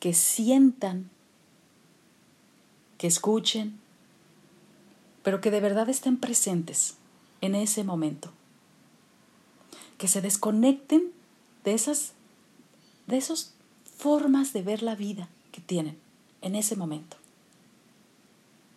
que 0.00 0.14
sientan 0.14 1.10
que 3.02 3.08
escuchen, 3.08 3.80
pero 5.24 5.40
que 5.40 5.50
de 5.50 5.58
verdad 5.58 5.88
estén 5.88 6.18
presentes 6.18 6.98
en 7.40 7.56
ese 7.56 7.82
momento. 7.82 8.30
Que 9.98 10.06
se 10.06 10.20
desconecten 10.20 11.10
de 11.64 11.74
esas, 11.74 12.12
de 13.08 13.16
esas 13.16 13.54
formas 13.98 14.52
de 14.52 14.62
ver 14.62 14.84
la 14.84 14.94
vida 14.94 15.28
que 15.50 15.60
tienen 15.60 15.98
en 16.42 16.54
ese 16.54 16.76
momento. 16.76 17.16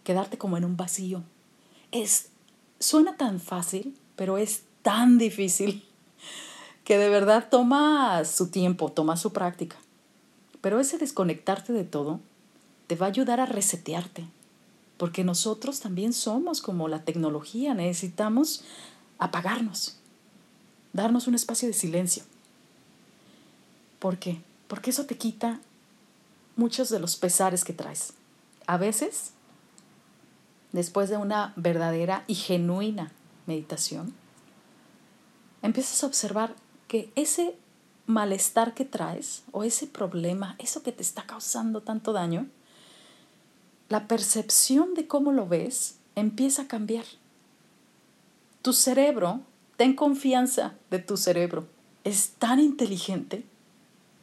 Quedarte 0.04 0.40
como 0.40 0.58
en 0.58 0.66
un 0.66 0.76
vacío. 0.76 1.22
Es, 1.92 2.30
suena 2.80 3.18
tan 3.18 3.40
fácil, 3.40 3.96
pero 4.16 4.40
es 4.40 4.64
tan 4.82 5.20
difícil 5.20 5.85
que 6.86 7.00
de 7.00 7.10
verdad 7.10 7.48
toma 7.50 8.24
su 8.26 8.48
tiempo, 8.48 8.92
toma 8.92 9.18
su 9.18 9.34
práctica. 9.34 9.76
Pero 10.62 10.80
ese 10.80 10.98
desconectarte 10.98 11.74
de 11.74 11.84
todo 11.84 12.22
te 12.88 12.96
va 12.96 13.08
a 13.08 13.10
ayudar 13.10 13.40
a 13.40 13.48
resetearte, 13.48 14.26
porque 14.98 15.24
nosotros 15.24 15.80
también 15.80 16.14
somos 16.14 16.62
como 16.62 16.88
la 16.88 17.04
tecnología, 17.04 17.74
necesitamos 17.74 18.64
apagarnos, 19.18 19.98
darnos 20.94 21.28
un 21.28 21.34
espacio 21.34 21.68
de 21.68 21.74
silencio. 21.74 22.24
¿Por 23.98 24.20
qué? 24.20 24.40
Porque 24.68 24.92
eso 24.92 25.06
te 25.06 25.18
quita 25.18 25.60
muchos 26.56 26.90
de 26.90 27.00
los 27.00 27.16
pesares 27.16 27.64
que 27.64 27.74
traes. 27.74 28.14
A 28.68 28.78
veces, 28.78 29.32
después 30.72 31.10
de 31.10 31.18
una 31.18 31.52
verdadera 31.56 32.24
y 32.28 32.36
genuina 32.36 33.12
meditación, 33.48 34.14
empiezas 35.64 36.04
a 36.04 36.08
observar 36.08 36.56
ese 37.16 37.56
malestar 38.08 38.74
que 38.74 38.86
traes 38.86 39.44
o 39.52 39.64
ese 39.64 39.88
problema, 39.88 40.56
eso 40.60 40.84
que 40.84 40.92
te 40.92 41.02
está 41.02 41.24
causando 41.24 41.82
tanto 41.82 42.14
daño, 42.14 42.48
la 43.90 44.08
percepción 44.08 44.94
de 44.94 45.08
cómo 45.08 45.32
lo 45.32 45.48
ves 45.48 45.98
empieza 46.16 46.64
a 46.64 46.68
cambiar. 46.68 47.06
Tu 48.62 48.74
cerebro, 48.74 49.42
ten 49.78 49.96
confianza 49.96 50.74
de 50.90 51.00
tu 51.00 51.18
cerebro, 51.18 51.68
es 52.04 52.32
tan 52.40 52.60
inteligente, 52.60 53.44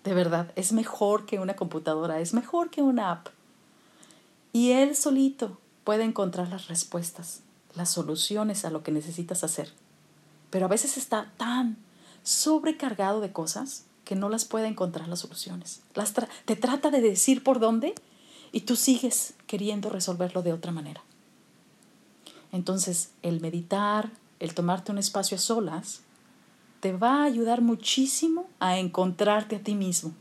de 0.04 0.14
verdad, 0.14 0.52
es 0.56 0.72
mejor 0.72 1.26
que 1.26 1.38
una 1.38 1.54
computadora, 1.54 2.20
es 2.20 2.34
mejor 2.34 2.70
que 2.70 2.82
una 2.82 3.12
app. 3.12 3.28
Y 4.52 4.72
él 4.72 4.96
solito 4.96 5.58
puede 5.84 6.04
encontrar 6.04 6.48
las 6.48 6.68
respuestas, 6.68 7.40
las 7.74 7.90
soluciones 7.90 8.64
a 8.64 8.70
lo 8.70 8.82
que 8.82 8.90
necesitas 8.90 9.44
hacer. 9.44 9.72
Pero 10.50 10.66
a 10.66 10.68
veces 10.68 10.96
está 10.96 11.30
tan 11.36 11.76
sobrecargado 12.22 13.20
de 13.20 13.32
cosas 13.32 13.84
que 14.04 14.16
no 14.16 14.28
las 14.28 14.44
puede 14.44 14.66
encontrar 14.66 15.08
las 15.08 15.20
soluciones. 15.20 15.82
Las 15.94 16.12
te 16.44 16.56
trata 16.56 16.90
de 16.90 17.00
decir 17.00 17.42
por 17.42 17.60
dónde 17.60 17.94
y 18.52 18.62
tú 18.62 18.76
sigues 18.76 19.34
queriendo 19.46 19.90
resolverlo 19.90 20.42
de 20.42 20.52
otra 20.52 20.72
manera. 20.72 21.02
Entonces, 22.52 23.10
el 23.22 23.40
meditar, 23.40 24.10
el 24.38 24.54
tomarte 24.54 24.92
un 24.92 24.98
espacio 24.98 25.36
a 25.36 25.40
solas, 25.40 26.02
te 26.80 26.92
va 26.92 27.22
a 27.22 27.24
ayudar 27.24 27.62
muchísimo 27.62 28.46
a 28.60 28.78
encontrarte 28.78 29.56
a 29.56 29.62
ti 29.62 29.74
mismo. 29.74 30.12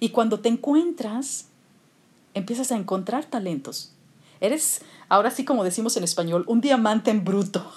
Y 0.00 0.08
cuando 0.08 0.40
te 0.40 0.48
encuentras, 0.48 1.46
empiezas 2.34 2.72
a 2.72 2.76
encontrar 2.76 3.26
talentos. 3.26 3.92
Eres, 4.40 4.80
ahora 5.08 5.30
sí 5.30 5.44
como 5.44 5.62
decimos 5.62 5.96
en 5.96 6.02
español, 6.02 6.44
un 6.48 6.60
diamante 6.60 7.12
en 7.12 7.24
bruto. 7.24 7.70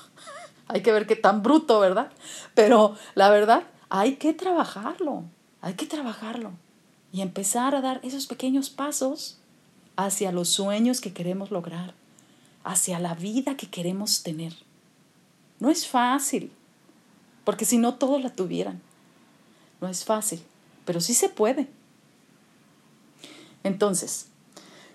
Hay 0.67 0.81
que 0.81 0.91
ver 0.91 1.07
qué 1.07 1.15
tan 1.15 1.43
bruto, 1.43 1.79
¿verdad? 1.79 2.11
Pero 2.53 2.95
la 3.13 3.29
verdad, 3.29 3.63
hay 3.89 4.15
que 4.15 4.33
trabajarlo, 4.33 5.23
hay 5.61 5.75
que 5.75 5.85
trabajarlo 5.85 6.51
y 7.11 7.21
empezar 7.21 7.75
a 7.75 7.81
dar 7.81 7.99
esos 8.03 8.27
pequeños 8.27 8.69
pasos 8.69 9.37
hacia 9.95 10.31
los 10.31 10.49
sueños 10.49 11.01
que 11.01 11.13
queremos 11.13 11.51
lograr, 11.51 11.93
hacia 12.63 12.99
la 12.99 13.15
vida 13.15 13.55
que 13.55 13.69
queremos 13.69 14.23
tener. 14.23 14.53
No 15.59 15.69
es 15.69 15.87
fácil, 15.87 16.51
porque 17.43 17.65
si 17.65 17.77
no 17.77 17.95
todos 17.95 18.21
la 18.21 18.31
tuvieran. 18.31 18.81
No 19.81 19.87
es 19.87 20.03
fácil, 20.03 20.41
pero 20.83 20.99
sí 20.99 21.13
se 21.13 21.29
puede. 21.29 21.69
Entonces, 23.63 24.27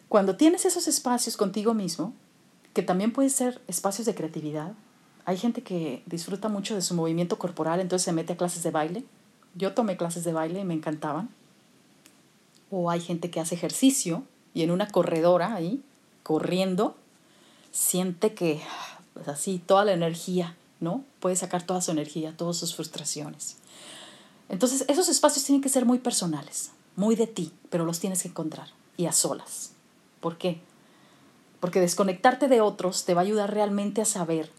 cuando 0.08 0.36
tienes 0.36 0.64
esos 0.64 0.88
espacios 0.88 1.36
contigo 1.36 1.74
mismo, 1.74 2.12
que 2.74 2.82
también 2.82 3.12
pueden 3.12 3.30
ser 3.30 3.60
espacios 3.66 4.06
de 4.06 4.14
creatividad, 4.14 4.72
hay 5.24 5.36
gente 5.36 5.62
que 5.62 6.02
disfruta 6.06 6.48
mucho 6.48 6.74
de 6.74 6.82
su 6.82 6.94
movimiento 6.94 7.38
corporal, 7.38 7.80
entonces 7.80 8.04
se 8.04 8.12
mete 8.12 8.32
a 8.32 8.36
clases 8.36 8.62
de 8.62 8.70
baile. 8.70 9.04
Yo 9.54 9.74
tomé 9.74 9.96
clases 9.96 10.24
de 10.24 10.32
baile 10.32 10.60
y 10.60 10.64
me 10.64 10.74
encantaban 10.74 11.30
o 12.70 12.90
hay 12.90 13.00
gente 13.00 13.30
que 13.30 13.40
hace 13.40 13.54
ejercicio 13.54 14.22
y 14.54 14.62
en 14.62 14.70
una 14.70 14.88
corredora 14.88 15.54
ahí, 15.54 15.82
corriendo, 16.22 16.96
siente 17.72 18.34
que 18.34 18.60
pues 19.14 19.28
así 19.28 19.60
toda 19.64 19.84
la 19.84 19.92
energía, 19.92 20.56
¿no? 20.78 21.04
Puede 21.18 21.36
sacar 21.36 21.64
toda 21.64 21.80
su 21.80 21.90
energía, 21.90 22.36
todas 22.36 22.56
sus 22.56 22.74
frustraciones. 22.74 23.56
Entonces, 24.48 24.84
esos 24.88 25.08
espacios 25.08 25.44
tienen 25.44 25.62
que 25.62 25.68
ser 25.68 25.84
muy 25.84 25.98
personales, 25.98 26.70
muy 26.96 27.16
de 27.16 27.26
ti, 27.26 27.52
pero 27.70 27.84
los 27.84 28.00
tienes 28.00 28.22
que 28.22 28.28
encontrar 28.28 28.68
y 28.96 29.06
a 29.06 29.12
solas. 29.12 29.72
¿Por 30.20 30.38
qué? 30.38 30.60
Porque 31.60 31.80
desconectarte 31.80 32.48
de 32.48 32.60
otros 32.60 33.04
te 33.04 33.14
va 33.14 33.20
a 33.20 33.24
ayudar 33.24 33.52
realmente 33.52 34.00
a 34.00 34.04
saber 34.06 34.50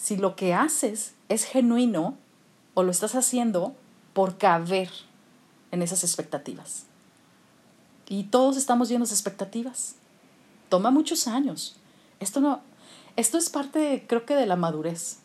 si 0.00 0.16
lo 0.16 0.34
que 0.34 0.54
haces 0.54 1.12
es 1.28 1.44
genuino 1.44 2.16
o 2.72 2.82
lo 2.82 2.90
estás 2.90 3.14
haciendo 3.14 3.74
por 4.14 4.38
caber 4.38 4.90
en 5.72 5.82
esas 5.82 6.04
expectativas. 6.04 6.84
Y 8.08 8.24
todos 8.24 8.56
estamos 8.56 8.88
llenos 8.88 9.10
de 9.10 9.14
expectativas. 9.14 9.96
Toma 10.70 10.90
muchos 10.90 11.28
años. 11.28 11.76
Esto 12.18 12.40
no, 12.40 12.62
esto 13.16 13.36
es 13.36 13.50
parte, 13.50 14.04
creo 14.06 14.24
que, 14.24 14.34
de 14.34 14.46
la 14.46 14.56
madurez, 14.56 15.18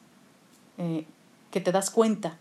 eh, 0.77 1.07
que 1.51 1.61
te 1.61 1.71
das 1.71 1.89
cuenta 1.89 2.37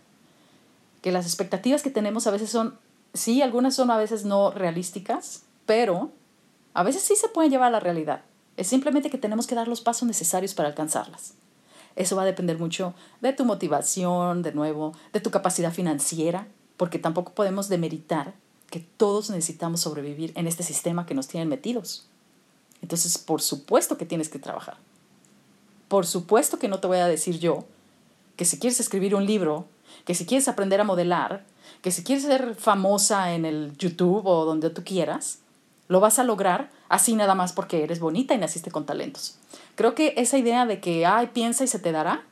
que 1.01 1.11
las 1.11 1.25
expectativas 1.25 1.83
que 1.83 1.89
tenemos 1.89 2.27
a 2.27 2.31
veces 2.31 2.49
son, 2.49 2.77
sí, 3.13 3.41
algunas 3.41 3.75
son 3.75 3.91
a 3.91 3.97
veces 3.97 4.25
no 4.25 4.51
realísticas, 4.51 5.43
pero 5.65 6.11
a 6.73 6.83
veces 6.83 7.01
sí 7.03 7.15
se 7.15 7.29
pueden 7.29 7.51
llevar 7.51 7.67
a 7.67 7.71
la 7.71 7.79
realidad. 7.79 8.23
Es 8.57 8.67
simplemente 8.67 9.09
que 9.09 9.17
tenemos 9.17 9.47
que 9.47 9.55
dar 9.55 9.69
los 9.69 9.81
pasos 9.81 10.07
necesarios 10.07 10.53
para 10.53 10.67
alcanzarlas. 10.69 11.35
Eso 11.95 12.15
va 12.15 12.23
a 12.23 12.25
depender 12.25 12.57
mucho 12.57 12.93
de 13.21 13.33
tu 13.33 13.45
motivación, 13.45 14.41
de 14.41 14.53
nuevo, 14.53 14.93
de 15.13 15.21
tu 15.21 15.31
capacidad 15.31 15.71
financiera, 15.71 16.47
porque 16.77 16.99
tampoco 16.99 17.33
podemos 17.33 17.69
demeritar 17.69 18.33
que 18.69 18.79
todos 18.79 19.29
necesitamos 19.29 19.81
sobrevivir 19.81 20.33
en 20.35 20.47
este 20.47 20.63
sistema 20.63 21.05
que 21.05 21.13
nos 21.13 21.27
tienen 21.27 21.47
metidos. 21.47 22.07
Entonces, 22.81 23.17
por 23.17 23.41
supuesto 23.41 23.97
que 23.97 24.05
tienes 24.05 24.29
que 24.29 24.39
trabajar. 24.39 24.77
Por 25.87 26.05
supuesto 26.05 26.59
que 26.59 26.67
no 26.67 26.79
te 26.79 26.87
voy 26.87 26.97
a 26.97 27.07
decir 27.07 27.39
yo 27.39 27.65
que 28.35 28.45
si 28.45 28.59
quieres 28.59 28.79
escribir 28.79 29.15
un 29.15 29.25
libro, 29.25 29.65
que 30.03 30.13
si 30.13 30.25
quieres 30.25 30.47
aprender 30.47 30.81
a 30.81 30.83
modelar, 30.83 31.45
que 31.81 31.91
si 31.91 32.03
quieres 32.03 32.25
ser 32.25 32.55
famosa 32.55 33.33
en 33.33 33.45
el 33.45 33.77
YouTube 33.77 34.25
o 34.25 34.45
donde 34.45 34.69
tú 34.69 34.83
quieras, 34.83 35.39
lo 35.87 35.99
vas 35.99 36.19
a 36.19 36.23
lograr 36.23 36.69
así 36.89 37.15
nada 37.15 37.35
más 37.35 37.53
porque 37.53 37.83
eres 37.83 37.99
bonita 37.99 38.33
y 38.33 38.37
naciste 38.37 38.71
con 38.71 38.85
talentos. 38.85 39.37
Creo 39.75 39.95
que 39.95 40.13
esa 40.17 40.37
idea 40.37 40.65
de 40.65 40.79
que, 40.79 41.05
ay, 41.05 41.27
piensa 41.27 41.63
y 41.63 41.67
se 41.67 41.79
te 41.79 41.91
dará, 41.91 42.23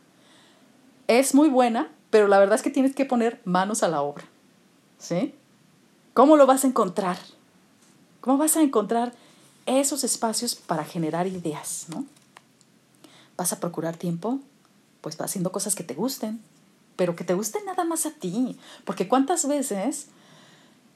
es 1.08 1.36
muy 1.36 1.50
buena, 1.50 1.90
pero 2.10 2.28
la 2.28 2.40
verdad 2.40 2.56
es 2.56 2.62
que 2.62 2.70
tienes 2.70 2.96
que 2.96 3.06
poner 3.06 3.42
manos 3.44 3.84
a 3.84 3.88
la 3.88 4.02
obra. 4.02 4.24
¿Sí? 4.98 5.36
¿Cómo 6.14 6.38
lo 6.38 6.46
vas 6.46 6.64
a 6.64 6.68
encontrar? 6.68 7.18
¿Cómo 8.22 8.38
vas 8.38 8.56
a 8.56 8.62
encontrar 8.62 9.14
esos 9.66 10.04
espacios 10.04 10.56
para 10.56 10.86
generar 10.86 11.28
ideas? 11.28 11.88
¿no? 11.90 12.06
¿Vas 13.36 13.52
a 13.52 13.60
procurar 13.60 13.98
tiempo? 13.98 14.40
Pues 15.02 15.20
haciendo 15.20 15.52
cosas 15.52 15.76
que 15.76 15.84
te 15.84 15.96
gusten, 15.96 16.40
pero 16.96 17.16
que 17.16 17.24
te 17.24 17.34
gusten 17.34 17.66
nada 17.66 17.84
más 17.84 18.06
a 18.06 18.12
ti. 18.12 18.58
Porque 18.86 19.08
cuántas 19.08 19.48
veces 19.48 20.08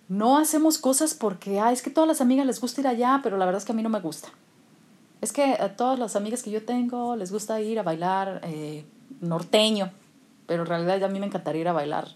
no 0.09 0.37
hacemos 0.37 0.77
cosas 0.77 1.13
porque, 1.13 1.59
ah, 1.59 1.71
es 1.71 1.81
que 1.81 1.89
todas 1.89 2.07
las 2.07 2.21
amigas 2.21 2.45
les 2.45 2.61
gusta 2.61 2.81
ir 2.81 2.87
allá, 2.87 3.19
pero 3.23 3.37
la 3.37 3.45
verdad 3.45 3.59
es 3.59 3.65
que 3.65 3.73
a 3.73 3.75
mí 3.75 3.83
no 3.83 3.89
me 3.89 3.99
gusta. 3.99 4.29
Es 5.19 5.33
que 5.33 5.43
a 5.43 5.75
todas 5.75 5.99
las 5.99 6.15
amigas 6.15 6.43
que 6.43 6.51
yo 6.51 6.63
tengo 6.63 7.15
les 7.15 7.31
gusta 7.31 7.59
ir 7.59 7.79
a 7.79 7.83
bailar 7.83 8.41
eh, 8.43 8.85
norteño, 9.19 9.91
pero 10.45 10.63
en 10.63 10.69
realidad 10.69 11.03
a 11.03 11.07
mí 11.07 11.19
me 11.19 11.25
encantaría 11.25 11.61
ir 11.61 11.67
a 11.67 11.73
bailar 11.73 12.07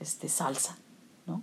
este, 0.00 0.28
salsa, 0.28 0.76
¿no? 1.26 1.42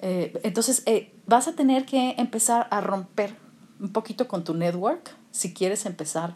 Eh, 0.00 0.38
entonces, 0.42 0.82
eh, 0.86 1.12
vas 1.26 1.48
a 1.48 1.52
tener 1.52 1.86
que 1.86 2.14
empezar 2.18 2.68
a 2.70 2.80
romper 2.80 3.34
un 3.80 3.92
poquito 3.92 4.28
con 4.28 4.44
tu 4.44 4.54
network 4.54 5.14
si 5.30 5.54
quieres 5.54 5.86
empezar 5.86 6.34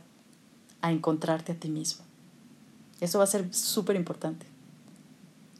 a 0.80 0.90
encontrarte 0.90 1.52
a 1.52 1.54
ti 1.54 1.68
mismo. 1.68 2.04
Eso 3.00 3.18
va 3.18 3.24
a 3.24 3.28
ser 3.28 3.52
súper 3.54 3.96
importante. 3.96 4.46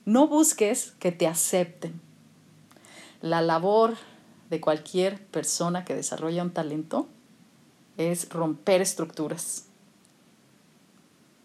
No 0.04 0.28
busques 0.28 0.92
que 0.98 1.12
te 1.12 1.26
acepten. 1.26 2.00
La 3.24 3.40
labor 3.40 3.94
de 4.50 4.60
cualquier 4.60 5.18
persona 5.28 5.86
que 5.86 5.94
desarrolla 5.94 6.42
un 6.42 6.50
talento 6.50 7.06
es 7.96 8.28
romper 8.28 8.82
estructuras. 8.82 9.64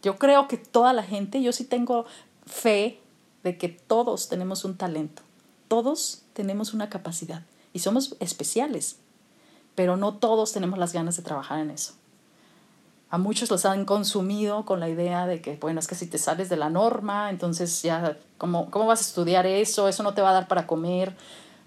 Yo 0.01 0.17
creo 0.17 0.49
que 0.49 0.57
toda 0.57 0.91
la 0.91 1.03
gente, 1.03 1.41
yo 1.41 1.53
sí 1.53 1.63
tengo 1.63 2.05
fe 2.45 2.99
de 3.43 3.57
que 3.57 3.69
todos 3.69 4.27
tenemos 4.27 4.65
un 4.65 4.75
talento, 4.75 5.21
todos 5.69 6.23
tenemos 6.33 6.73
una 6.73 6.89
capacidad 6.89 7.43
y 7.71 7.79
somos 7.79 8.17
especiales, 8.19 8.97
pero 9.73 9.95
no 9.95 10.15
todos 10.15 10.51
tenemos 10.51 10.79
las 10.79 10.91
ganas 10.91 11.15
de 11.15 11.23
trabajar 11.23 11.59
en 11.59 11.71
eso. 11.71 11.93
A 13.09 13.17
muchos 13.17 13.49
los 13.49 13.63
han 13.63 13.85
consumido 13.85 14.65
con 14.65 14.81
la 14.81 14.89
idea 14.89 15.27
de 15.27 15.41
que, 15.41 15.55
bueno, 15.55 15.79
es 15.79 15.87
que 15.87 15.95
si 15.95 16.07
te 16.07 16.17
sales 16.17 16.49
de 16.49 16.57
la 16.57 16.69
norma, 16.69 17.29
entonces 17.29 17.81
ya, 17.83 18.17
¿cómo, 18.37 18.69
cómo 18.69 18.85
vas 18.85 18.99
a 18.99 19.03
estudiar 19.03 19.45
eso? 19.45 19.87
Eso 19.87 20.03
no 20.03 20.13
te 20.13 20.21
va 20.21 20.31
a 20.31 20.33
dar 20.33 20.49
para 20.49 20.67
comer 20.67 21.15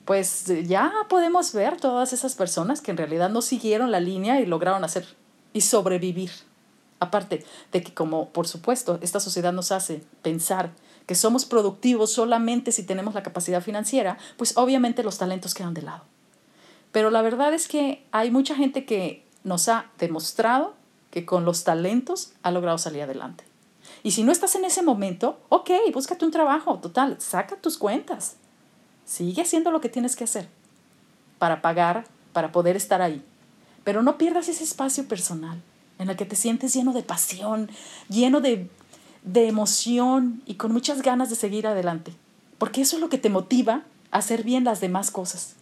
pues 0.04 0.46
ya 0.66 0.92
podemos 1.08 1.52
ver 1.52 1.76
todas 1.76 2.12
esas 2.12 2.34
personas 2.34 2.80
que 2.80 2.90
en 2.90 2.96
realidad 2.96 3.30
no 3.30 3.42
siguieron 3.42 3.90
la 3.90 4.00
línea 4.00 4.40
y 4.40 4.46
lograron 4.46 4.84
hacer 4.84 5.06
y 5.52 5.60
sobrevivir. 5.60 6.30
Aparte 6.98 7.44
de 7.72 7.82
que 7.82 7.94
como 7.94 8.30
por 8.30 8.46
supuesto 8.46 8.98
esta 9.02 9.20
sociedad 9.20 9.52
nos 9.52 9.72
hace 9.72 10.04
pensar 10.22 10.72
que 11.06 11.14
somos 11.14 11.44
productivos 11.44 12.12
solamente 12.12 12.72
si 12.72 12.84
tenemos 12.84 13.14
la 13.14 13.22
capacidad 13.22 13.62
financiera, 13.62 14.18
pues 14.36 14.56
obviamente 14.56 15.02
los 15.02 15.18
talentos 15.18 15.54
quedan 15.54 15.74
de 15.74 15.82
lado. 15.82 16.04
Pero 16.92 17.10
la 17.10 17.22
verdad 17.22 17.54
es 17.54 17.68
que 17.68 18.04
hay 18.12 18.30
mucha 18.30 18.54
gente 18.54 18.84
que 18.84 19.26
nos 19.44 19.68
ha 19.68 19.86
demostrado 19.98 20.74
que 21.10 21.24
con 21.24 21.44
los 21.44 21.64
talentos 21.64 22.32
ha 22.42 22.50
logrado 22.50 22.78
salir 22.78 23.02
adelante. 23.02 23.44
Y 24.02 24.12
si 24.12 24.22
no 24.22 24.32
estás 24.32 24.54
en 24.54 24.64
ese 24.64 24.82
momento, 24.82 25.40
ok, 25.48 25.70
búscate 25.92 26.24
un 26.24 26.30
trabajo, 26.30 26.78
total, 26.78 27.20
saca 27.20 27.56
tus 27.56 27.78
cuentas 27.78 28.36
Sigue 29.04 29.42
haciendo 29.42 29.70
lo 29.70 29.80
que 29.80 29.88
tienes 29.88 30.16
que 30.16 30.24
hacer 30.24 30.48
para 31.38 31.62
pagar, 31.62 32.04
para 32.32 32.52
poder 32.52 32.76
estar 32.76 33.02
ahí. 33.02 33.22
Pero 33.84 34.02
no 34.02 34.18
pierdas 34.18 34.48
ese 34.48 34.64
espacio 34.64 35.06
personal 35.08 35.60
en 35.98 36.08
el 36.10 36.16
que 36.16 36.24
te 36.24 36.36
sientes 36.36 36.74
lleno 36.74 36.92
de 36.92 37.02
pasión, 37.02 37.70
lleno 38.08 38.40
de, 38.40 38.68
de 39.24 39.48
emoción 39.48 40.42
y 40.46 40.54
con 40.54 40.72
muchas 40.72 41.02
ganas 41.02 41.30
de 41.30 41.36
seguir 41.36 41.66
adelante. 41.66 42.12
Porque 42.58 42.80
eso 42.80 42.96
es 42.96 43.02
lo 43.02 43.08
que 43.08 43.18
te 43.18 43.30
motiva 43.30 43.82
a 44.10 44.18
hacer 44.18 44.44
bien 44.44 44.64
las 44.64 44.80
demás 44.80 45.10
cosas. 45.10 45.54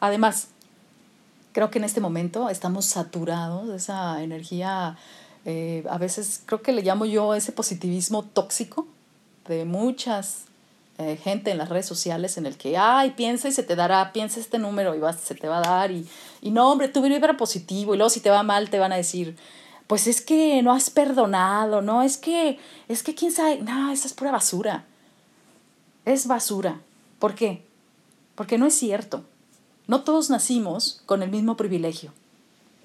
Además, 0.00 0.48
creo 1.52 1.70
que 1.70 1.78
en 1.78 1.84
este 1.84 2.00
momento 2.00 2.50
estamos 2.50 2.86
saturados 2.86 3.68
de 3.68 3.76
esa 3.76 4.22
energía, 4.22 4.96
eh, 5.44 5.84
a 5.88 5.96
veces 5.96 6.42
creo 6.44 6.60
que 6.60 6.72
le 6.72 6.82
llamo 6.82 7.06
yo 7.06 7.34
ese 7.34 7.52
positivismo 7.52 8.24
tóxico 8.24 8.86
de 9.46 9.64
muchas 9.64 10.44
eh, 10.98 11.18
gente 11.22 11.50
en 11.50 11.58
las 11.58 11.68
redes 11.68 11.86
sociales 11.86 12.38
en 12.38 12.46
el 12.46 12.56
que, 12.56 12.76
ay, 12.78 13.10
piensa 13.10 13.48
y 13.48 13.52
se 13.52 13.62
te 13.62 13.76
dará, 13.76 14.12
piensa 14.12 14.40
este 14.40 14.58
número 14.58 14.94
y 14.94 15.00
se 15.20 15.34
te 15.34 15.46
va 15.46 15.58
a 15.58 15.60
dar 15.60 15.90
y, 15.90 16.08
y 16.40 16.50
no, 16.50 16.70
hombre, 16.70 16.88
tu 16.88 17.04
era 17.04 17.36
positivo 17.36 17.94
y 17.94 17.98
luego 17.98 18.08
si 18.08 18.20
te 18.20 18.30
va 18.30 18.42
mal 18.42 18.70
te 18.70 18.78
van 18.78 18.92
a 18.92 18.96
decir, 18.96 19.36
pues 19.86 20.06
es 20.06 20.20
que 20.20 20.62
no 20.62 20.72
has 20.72 20.90
perdonado, 20.90 21.82
no, 21.82 22.02
es 22.02 22.16
que, 22.16 22.58
es 22.88 23.02
que 23.02 23.14
quién 23.14 23.30
sabe, 23.30 23.58
no, 23.62 23.92
esa 23.92 24.06
es 24.08 24.14
pura 24.14 24.32
basura. 24.32 24.84
Es 26.04 26.26
basura. 26.26 26.80
¿Por 27.18 27.34
qué? 27.34 27.64
Porque 28.34 28.58
no 28.58 28.66
es 28.66 28.74
cierto. 28.74 29.24
No 29.86 30.02
todos 30.02 30.30
nacimos 30.30 31.02
con 31.06 31.22
el 31.22 31.30
mismo 31.30 31.56
privilegio, 31.56 32.12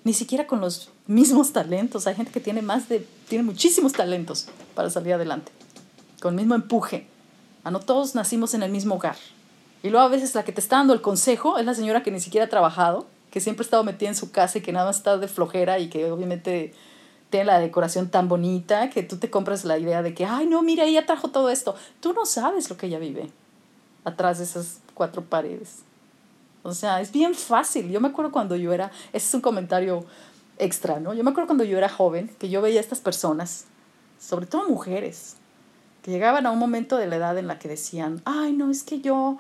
ni 0.04 0.14
siquiera 0.14 0.46
con 0.46 0.62
los 0.62 0.90
mismos 1.08 1.54
talentos. 1.54 2.06
Hay 2.08 2.16
gente 2.16 2.32
que 2.32 2.40
tiene 2.40 2.62
más 2.62 2.90
de, 2.90 3.08
tiene 3.28 3.44
muchísimos 3.44 3.94
talentos 3.94 4.48
para 4.76 4.90
salir 4.90 5.14
adelante, 5.14 5.52
con 6.22 6.34
el 6.34 6.42
mismo 6.42 6.56
empuje. 6.56 7.08
A 7.63 7.71
no 7.71 7.80
todos 7.80 8.15
nacimos 8.15 8.54
en 8.54 8.63
el 8.63 8.71
mismo 8.71 8.95
hogar. 8.95 9.15
Y 9.84 9.89
luego 9.89 10.06
a 10.06 10.10
veces 10.10 10.36
la 10.36 10.43
que 10.43 10.52
te 10.52 10.62
está 10.62 10.78
dando 10.78 10.93
el 10.93 11.02
consejo 11.02 11.58
es 11.58 11.65
la 11.65 11.74
señora 11.74 12.04
que 12.04 12.12
ni 12.12 12.19
siquiera 12.19 12.45
ha 12.45 12.50
trabajado, 12.50 13.08
que 13.32 13.39
siempre 13.39 13.63
ha 13.63 13.65
estado 13.65 13.84
metida 13.84 14.10
en 14.10 14.15
su 14.15 14.32
casa 14.32 14.58
y 14.58 14.62
que 14.62 14.71
nada 14.71 14.86
más 14.86 14.97
está 14.97 15.17
de 15.17 15.28
flojera 15.28 15.80
y 15.80 15.89
que 15.89 16.12
obviamente 16.12 16.74
tiene 17.30 17.45
la 17.45 17.60
decoración 17.60 18.10
tan 18.10 18.28
bonita 18.28 18.89
que 18.89 19.04
tú 19.04 19.17
te 19.17 19.30
compras 19.30 19.65
la 19.65 19.78
idea 19.80 20.04
de 20.04 20.13
que, 20.13 20.26
ay, 20.26 20.45
no, 20.45 20.62
mira, 20.62 20.84
ella 20.84 21.06
trajo 21.06 21.30
todo 21.30 21.50
esto. 21.50 21.76
Tú 22.00 22.13
no 22.13 22.26
sabes 22.26 22.69
lo 22.69 22.78
que 22.78 22.88
ella 22.88 23.00
vive 23.00 23.32
atrás 24.04 24.38
de 24.38 24.43
esas 24.43 24.80
cuatro 24.93 25.24
paredes. 25.24 25.80
O 26.63 26.74
sea, 26.74 27.02
es 27.02 27.12
bien 27.12 27.34
fácil. 27.34 27.89
Yo 27.89 28.02
me 28.02 28.10
acuerdo 28.10 28.32
cuando 28.32 28.56
yo 28.56 28.74
era, 28.74 28.91
ese 29.13 29.28
es 29.28 29.34
un 29.34 29.41
comentario 29.41 30.06
extra, 30.60 31.00
¿no? 31.00 31.13
Yo 31.13 31.24
me 31.24 31.32
acuerdo 31.32 31.47
cuando 31.47 31.63
yo 31.63 31.78
era 31.78 31.89
joven, 31.89 32.30
que 32.38 32.50
yo 32.50 32.62
veía 32.62 32.80
a 32.80 32.84
estas 32.84 33.00
personas, 33.00 33.65
sobre 34.19 34.45
todo 34.45 34.69
mujeres, 34.69 35.38
que 36.02 36.12
llegaban 36.12 36.46
a 36.46 36.52
un 36.52 36.60
momento 36.60 36.98
de 36.98 37.08
la 37.08 37.18
edad 37.18 37.38
en 37.38 37.48
la 37.48 37.60
que 37.60 37.68
decían, 37.68 38.22
ay, 38.26 38.54
no, 38.54 38.72
es 38.72 38.84
que 38.84 39.02
yo, 39.02 39.38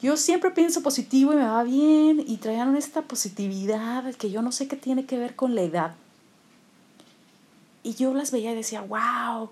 yo 0.00 0.16
siempre 0.16 0.50
pienso 0.50 0.82
positivo 0.82 1.32
y 1.32 1.36
me 1.36 1.44
va 1.44 1.62
bien, 1.64 2.22
y 2.26 2.36
traían 2.36 2.76
esta 2.76 3.02
positividad 3.02 4.14
que 4.14 4.30
yo 4.30 4.42
no 4.42 4.52
sé 4.52 4.68
qué 4.68 4.76
tiene 4.76 5.04
que 5.04 5.18
ver 5.18 5.34
con 5.34 5.54
la 5.54 5.62
edad. 5.62 5.94
Y 7.82 7.94
yo 7.94 8.14
las 8.14 8.30
veía 8.30 8.52
y 8.52 8.56
decía, 8.56 8.82
wow, 8.82 9.50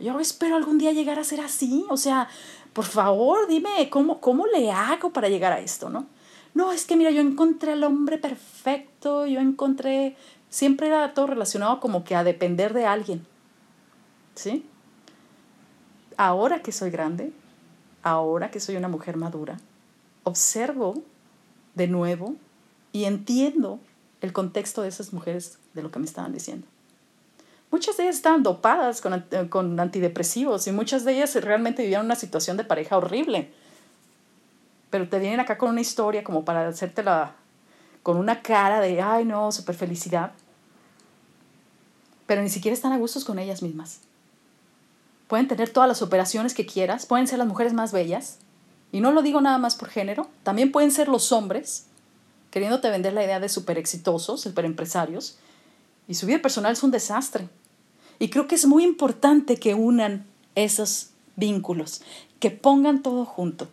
yo 0.00 0.18
espero 0.20 0.56
algún 0.56 0.78
día 0.78 0.92
llegar 0.92 1.18
a 1.18 1.24
ser 1.24 1.40
así, 1.40 1.84
o 1.88 1.96
sea, 1.96 2.28
por 2.72 2.84
favor, 2.84 3.46
dime, 3.46 3.88
¿cómo, 3.90 4.20
cómo 4.20 4.46
le 4.46 4.70
hago 4.72 5.10
para 5.10 5.28
llegar 5.28 5.52
a 5.52 5.60
esto, 5.60 5.88
no? 5.88 6.06
No, 6.54 6.72
es 6.72 6.84
que 6.84 6.96
mira, 6.96 7.10
yo 7.10 7.20
encontré 7.20 7.72
al 7.72 7.84
hombre 7.84 8.18
perfecto, 8.18 9.26
yo 9.26 9.40
encontré, 9.40 10.16
siempre 10.50 10.88
era 10.88 11.14
todo 11.14 11.28
relacionado 11.28 11.80
como 11.80 12.04
que 12.04 12.14
a 12.14 12.24
depender 12.24 12.74
de 12.74 12.86
alguien, 12.86 13.26
¿sí? 14.34 14.64
Ahora 16.16 16.60
que 16.60 16.72
soy 16.72 16.90
grande, 16.90 17.32
ahora 18.02 18.50
que 18.50 18.60
soy 18.60 18.76
una 18.76 18.88
mujer 18.88 19.16
madura, 19.16 19.58
observo 20.24 21.02
de 21.74 21.88
nuevo 21.88 22.36
y 22.92 23.04
entiendo 23.04 23.80
el 24.20 24.32
contexto 24.32 24.82
de 24.82 24.88
esas 24.88 25.12
mujeres 25.12 25.58
de 25.74 25.82
lo 25.82 25.90
que 25.90 25.98
me 25.98 26.06
estaban 26.06 26.32
diciendo. 26.32 26.66
Muchas 27.70 27.96
de 27.96 28.04
ellas 28.04 28.16
estaban 28.16 28.42
dopadas 28.42 29.00
con, 29.00 29.24
con 29.48 29.80
antidepresivos 29.80 30.66
y 30.66 30.72
muchas 30.72 31.04
de 31.04 31.14
ellas 31.14 31.34
realmente 31.34 31.82
vivían 31.82 32.04
una 32.04 32.14
situación 32.14 32.56
de 32.56 32.64
pareja 32.64 32.96
horrible. 32.96 33.52
Pero 34.90 35.08
te 35.08 35.18
vienen 35.18 35.40
acá 35.40 35.58
con 35.58 35.70
una 35.70 35.80
historia 35.80 36.22
como 36.22 36.44
para 36.44 36.68
hacértela 36.68 37.34
con 38.04 38.16
una 38.16 38.42
cara 38.42 38.80
de, 38.80 39.02
ay 39.02 39.24
no, 39.24 39.50
super 39.50 39.74
felicidad. 39.74 40.32
Pero 42.26 42.42
ni 42.42 42.48
siquiera 42.48 42.74
están 42.74 42.92
a 42.92 42.98
gustos 42.98 43.24
con 43.24 43.38
ellas 43.38 43.60
mismas 43.62 44.00
pueden 45.28 45.48
tener 45.48 45.70
todas 45.70 45.88
las 45.88 46.02
operaciones 46.02 46.54
que 46.54 46.66
quieras, 46.66 47.06
pueden 47.06 47.26
ser 47.26 47.38
las 47.38 47.48
mujeres 47.48 47.72
más 47.72 47.92
bellas, 47.92 48.38
y 48.92 49.00
no 49.00 49.12
lo 49.12 49.22
digo 49.22 49.40
nada 49.40 49.58
más 49.58 49.74
por 49.76 49.88
género, 49.88 50.28
también 50.42 50.70
pueden 50.70 50.90
ser 50.90 51.08
los 51.08 51.32
hombres, 51.32 51.86
queriéndote 52.50 52.90
vender 52.90 53.12
la 53.12 53.24
idea 53.24 53.40
de 53.40 53.48
súper 53.48 53.78
exitosos, 53.78 54.40
super 54.40 54.64
empresarios, 54.64 55.38
y 56.06 56.14
su 56.14 56.26
vida 56.26 56.40
personal 56.40 56.72
es 56.72 56.82
un 56.82 56.90
desastre. 56.90 57.48
Y 58.18 58.28
creo 58.28 58.46
que 58.46 58.54
es 58.54 58.66
muy 58.66 58.84
importante 58.84 59.56
que 59.56 59.74
unan 59.74 60.24
esos 60.54 61.10
vínculos, 61.36 62.02
que 62.38 62.50
pongan 62.50 63.02
todo 63.02 63.24
junto. 63.24 63.68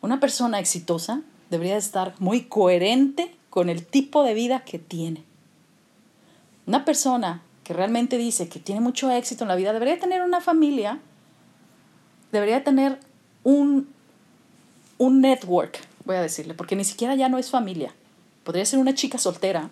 Una 0.00 0.20
persona 0.20 0.60
exitosa 0.60 1.22
debería 1.50 1.76
estar 1.76 2.14
muy 2.18 2.44
coherente 2.44 3.34
con 3.50 3.68
el 3.68 3.84
tipo 3.84 4.22
de 4.22 4.34
vida 4.34 4.64
que 4.64 4.78
tiene. 4.78 5.24
Una 6.66 6.84
persona 6.84 7.42
que 7.64 7.72
realmente 7.72 8.18
dice 8.18 8.48
que 8.48 8.58
tiene 8.58 8.80
mucho 8.80 9.10
éxito 9.10 9.44
en 9.44 9.48
la 9.48 9.56
vida, 9.56 9.72
debería 9.72 9.98
tener 9.98 10.22
una 10.22 10.40
familia, 10.40 10.98
debería 12.32 12.64
tener 12.64 12.98
un, 13.44 13.88
un 14.98 15.20
network, 15.20 15.80
voy 16.04 16.16
a 16.16 16.22
decirle, 16.22 16.54
porque 16.54 16.76
ni 16.76 16.84
siquiera 16.84 17.14
ya 17.14 17.28
no 17.28 17.38
es 17.38 17.50
familia. 17.50 17.94
Podría 18.44 18.64
ser 18.64 18.78
una 18.78 18.94
chica 18.94 19.18
soltera 19.18 19.70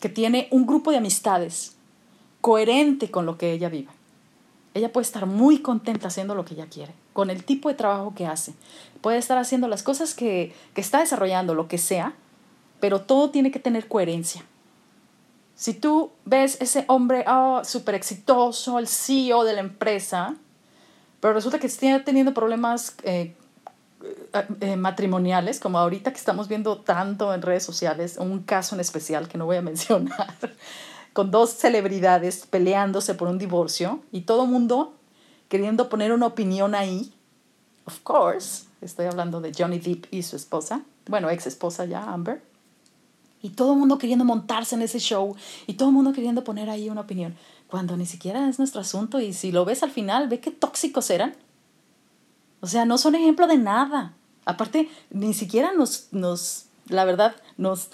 que 0.00 0.08
tiene 0.08 0.48
un 0.50 0.66
grupo 0.66 0.90
de 0.90 0.98
amistades 0.98 1.74
coherente 2.40 3.10
con 3.10 3.26
lo 3.26 3.38
que 3.38 3.52
ella 3.52 3.68
vive. 3.68 3.90
Ella 4.74 4.92
puede 4.92 5.04
estar 5.04 5.26
muy 5.26 5.58
contenta 5.58 6.08
haciendo 6.08 6.34
lo 6.34 6.44
que 6.44 6.54
ella 6.54 6.66
quiere, 6.66 6.92
con 7.12 7.30
el 7.30 7.44
tipo 7.44 7.68
de 7.68 7.74
trabajo 7.74 8.14
que 8.14 8.26
hace. 8.26 8.54
Puede 9.00 9.18
estar 9.18 9.38
haciendo 9.38 9.68
las 9.68 9.82
cosas 9.82 10.14
que, 10.14 10.52
que 10.74 10.80
está 10.80 11.00
desarrollando, 11.00 11.54
lo 11.54 11.68
que 11.68 11.78
sea, 11.78 12.14
pero 12.80 13.00
todo 13.00 13.30
tiene 13.30 13.50
que 13.50 13.58
tener 13.58 13.88
coherencia. 13.88 14.44
Si 15.58 15.74
tú 15.74 16.12
ves 16.24 16.56
ese 16.60 16.84
hombre 16.86 17.24
oh, 17.26 17.62
súper 17.64 17.96
exitoso, 17.96 18.78
el 18.78 18.86
CEO 18.86 19.42
de 19.42 19.54
la 19.54 19.60
empresa, 19.60 20.36
pero 21.18 21.34
resulta 21.34 21.58
que 21.58 21.66
está 21.66 22.04
teniendo 22.04 22.32
problemas 22.32 22.94
eh, 23.02 23.34
eh, 24.04 24.46
eh, 24.60 24.76
matrimoniales, 24.76 25.58
como 25.58 25.80
ahorita 25.80 26.12
que 26.12 26.16
estamos 26.16 26.46
viendo 26.46 26.78
tanto 26.78 27.34
en 27.34 27.42
redes 27.42 27.64
sociales, 27.64 28.18
un 28.20 28.44
caso 28.44 28.76
en 28.76 28.80
especial 28.80 29.26
que 29.26 29.36
no 29.36 29.46
voy 29.46 29.56
a 29.56 29.62
mencionar, 29.70 30.32
con 31.12 31.32
dos 31.32 31.50
celebridades 31.50 32.46
peleándose 32.46 33.14
por 33.14 33.26
un 33.26 33.38
divorcio 33.38 34.00
y 34.12 34.20
todo 34.20 34.46
mundo 34.46 34.94
queriendo 35.48 35.88
poner 35.88 36.12
una 36.12 36.26
opinión 36.26 36.76
ahí. 36.76 37.12
Of 37.84 37.98
course, 38.04 38.66
estoy 38.80 39.06
hablando 39.06 39.40
de 39.40 39.52
Johnny 39.52 39.80
Depp 39.80 40.06
y 40.12 40.22
su 40.22 40.36
esposa, 40.36 40.82
bueno, 41.08 41.28
ex 41.30 41.48
esposa 41.48 41.84
ya, 41.84 42.04
Amber. 42.04 42.46
Y 43.42 43.50
todo 43.50 43.72
el 43.72 43.78
mundo 43.78 43.98
queriendo 43.98 44.24
montarse 44.24 44.74
en 44.74 44.82
ese 44.82 44.98
show 44.98 45.36
y 45.66 45.74
todo 45.74 45.88
el 45.88 45.94
mundo 45.94 46.12
queriendo 46.12 46.44
poner 46.44 46.68
ahí 46.70 46.90
una 46.90 47.02
opinión, 47.02 47.36
cuando 47.68 47.96
ni 47.96 48.06
siquiera 48.06 48.48
es 48.48 48.58
nuestro 48.58 48.80
asunto 48.80 49.20
y 49.20 49.32
si 49.32 49.52
lo 49.52 49.64
ves 49.64 49.82
al 49.82 49.90
final, 49.90 50.28
ve 50.28 50.40
qué 50.40 50.50
tóxicos 50.50 51.10
eran. 51.10 51.34
O 52.60 52.66
sea, 52.66 52.84
no 52.84 52.98
son 52.98 53.14
ejemplo 53.14 53.46
de 53.46 53.58
nada. 53.58 54.14
Aparte, 54.44 54.88
ni 55.10 55.34
siquiera 55.34 55.72
nos, 55.72 56.08
nos 56.10 56.66
la 56.88 57.04
verdad, 57.04 57.36
nos, 57.56 57.90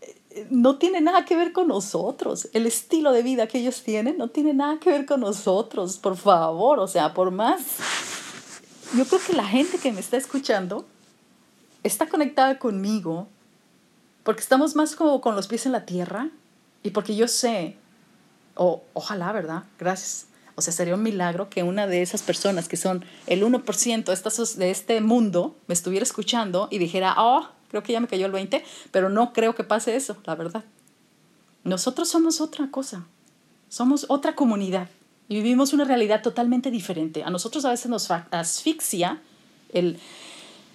eh, 0.00 0.46
no 0.50 0.76
tiene 0.76 1.00
nada 1.00 1.24
que 1.24 1.36
ver 1.36 1.52
con 1.52 1.68
nosotros. 1.68 2.48
El 2.52 2.66
estilo 2.66 3.12
de 3.12 3.22
vida 3.22 3.46
que 3.46 3.58
ellos 3.58 3.82
tienen 3.82 4.18
no 4.18 4.28
tiene 4.28 4.54
nada 4.54 4.78
que 4.78 4.90
ver 4.90 5.06
con 5.06 5.20
nosotros. 5.20 5.98
Por 5.98 6.16
favor, 6.16 6.78
o 6.78 6.86
sea, 6.86 7.14
por 7.14 7.30
más. 7.30 7.62
Yo 8.96 9.04
creo 9.06 9.20
que 9.26 9.32
la 9.32 9.46
gente 9.46 9.78
que 9.78 9.90
me 9.90 10.00
está 10.00 10.16
escuchando 10.16 10.86
está 11.82 12.08
conectada 12.08 12.58
conmigo 12.58 13.28
porque 14.24 14.40
estamos 14.40 14.74
más 14.74 14.96
como 14.96 15.20
con 15.20 15.36
los 15.36 15.46
pies 15.46 15.66
en 15.66 15.72
la 15.72 15.86
tierra 15.86 16.30
y 16.82 16.90
porque 16.90 17.14
yo 17.14 17.28
sé, 17.28 17.76
o 18.56 18.82
ojalá, 18.94 19.30
¿verdad? 19.32 19.64
Gracias. 19.78 20.26
O 20.56 20.62
sea, 20.62 20.72
sería 20.72 20.94
un 20.94 21.02
milagro 21.02 21.50
que 21.50 21.62
una 21.62 21.86
de 21.86 22.02
esas 22.02 22.22
personas 22.22 22.68
que 22.68 22.76
son 22.76 23.04
el 23.26 23.42
1% 23.42 24.56
de 24.56 24.70
este 24.70 25.00
mundo 25.00 25.56
me 25.66 25.74
estuviera 25.74 26.04
escuchando 26.04 26.68
y 26.70 26.78
dijera, 26.78 27.14
oh, 27.18 27.48
creo 27.68 27.82
que 27.82 27.92
ya 27.92 28.00
me 28.00 28.06
cayó 28.06 28.26
el 28.26 28.32
20, 28.32 28.64
pero 28.90 29.08
no 29.08 29.32
creo 29.32 29.54
que 29.54 29.64
pase 29.64 29.96
eso, 29.96 30.16
la 30.24 30.36
verdad. 30.36 30.64
Nosotros 31.64 32.08
somos 32.08 32.40
otra 32.40 32.70
cosa, 32.70 33.06
somos 33.68 34.06
otra 34.08 34.36
comunidad 34.36 34.88
y 35.28 35.36
vivimos 35.36 35.72
una 35.72 35.84
realidad 35.84 36.22
totalmente 36.22 36.70
diferente. 36.70 37.24
A 37.24 37.30
nosotros 37.30 37.64
a 37.64 37.70
veces 37.70 37.90
nos 37.90 38.10
asfixia 38.10 39.20
el, 39.72 39.98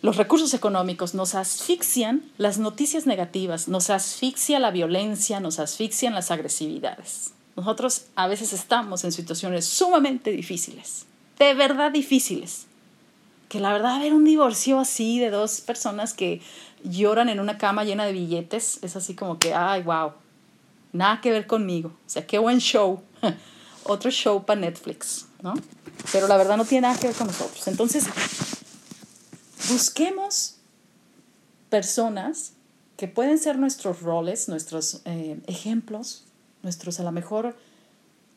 los 0.02 0.16
recursos 0.16 0.54
económicos, 0.54 1.14
nos 1.14 1.36
asfixian 1.36 2.24
las 2.38 2.58
noticias 2.58 3.06
negativas, 3.06 3.68
nos 3.68 3.90
asfixia 3.90 4.60
la 4.60 4.72
violencia, 4.72 5.40
nos 5.40 5.60
asfixian 5.60 6.14
las 6.14 6.32
agresividades. 6.32 7.32
Nosotros 7.56 8.06
a 8.16 8.28
veces 8.28 8.54
estamos 8.54 9.04
en 9.04 9.12
situaciones 9.12 9.66
sumamente 9.66 10.32
difíciles, 10.32 11.06
de 11.38 11.54
verdad 11.54 11.92
difíciles. 11.92 12.66
Que 13.50 13.60
la 13.60 13.74
verdad 13.74 14.00
ver 14.00 14.14
un 14.14 14.26
divorcio 14.26 14.80
así 14.80 15.20
de 15.20 15.32
dos 15.32 15.62
personas 15.62 16.14
que 16.14 16.40
lloran 16.84 17.30
en 17.30 17.40
una 17.40 17.58
cama 17.58 17.84
llena 17.84 18.06
de 18.06 18.14
billetes 18.14 18.78
es 18.84 18.96
así 18.96 19.16
como 19.16 19.40
que, 19.40 19.56
ay, 19.56 19.82
wow, 19.82 20.12
nada 20.94 21.20
que 21.20 21.32
ver 21.32 21.48
conmigo. 21.48 21.90
O 21.90 22.10
sea, 22.10 22.26
qué 22.26 22.38
buen 22.38 22.60
show. 22.60 23.02
Otro 23.84 24.12
show 24.12 24.46
para 24.46 24.62
Netflix, 24.62 25.26
¿no? 25.42 25.56
Pero 26.12 26.28
la 26.28 26.38
verdad 26.38 26.58
no 26.58 26.66
tiene 26.66 26.88
nada 26.88 27.00
que 27.00 27.08
ver 27.08 27.16
con 27.16 27.28
nosotros. 27.28 27.68
Entonces, 27.68 28.06
busquemos 29.70 30.58
personas 31.70 32.54
que 32.98 33.08
pueden 33.08 33.38
ser 33.38 33.58
nuestros 33.58 34.02
roles, 34.02 34.50
nuestros 34.50 35.02
eh, 35.06 35.40
ejemplos, 35.48 36.26
nuestros 36.64 37.00
a 37.00 37.04
lo 37.04 37.12
mejor 37.12 37.56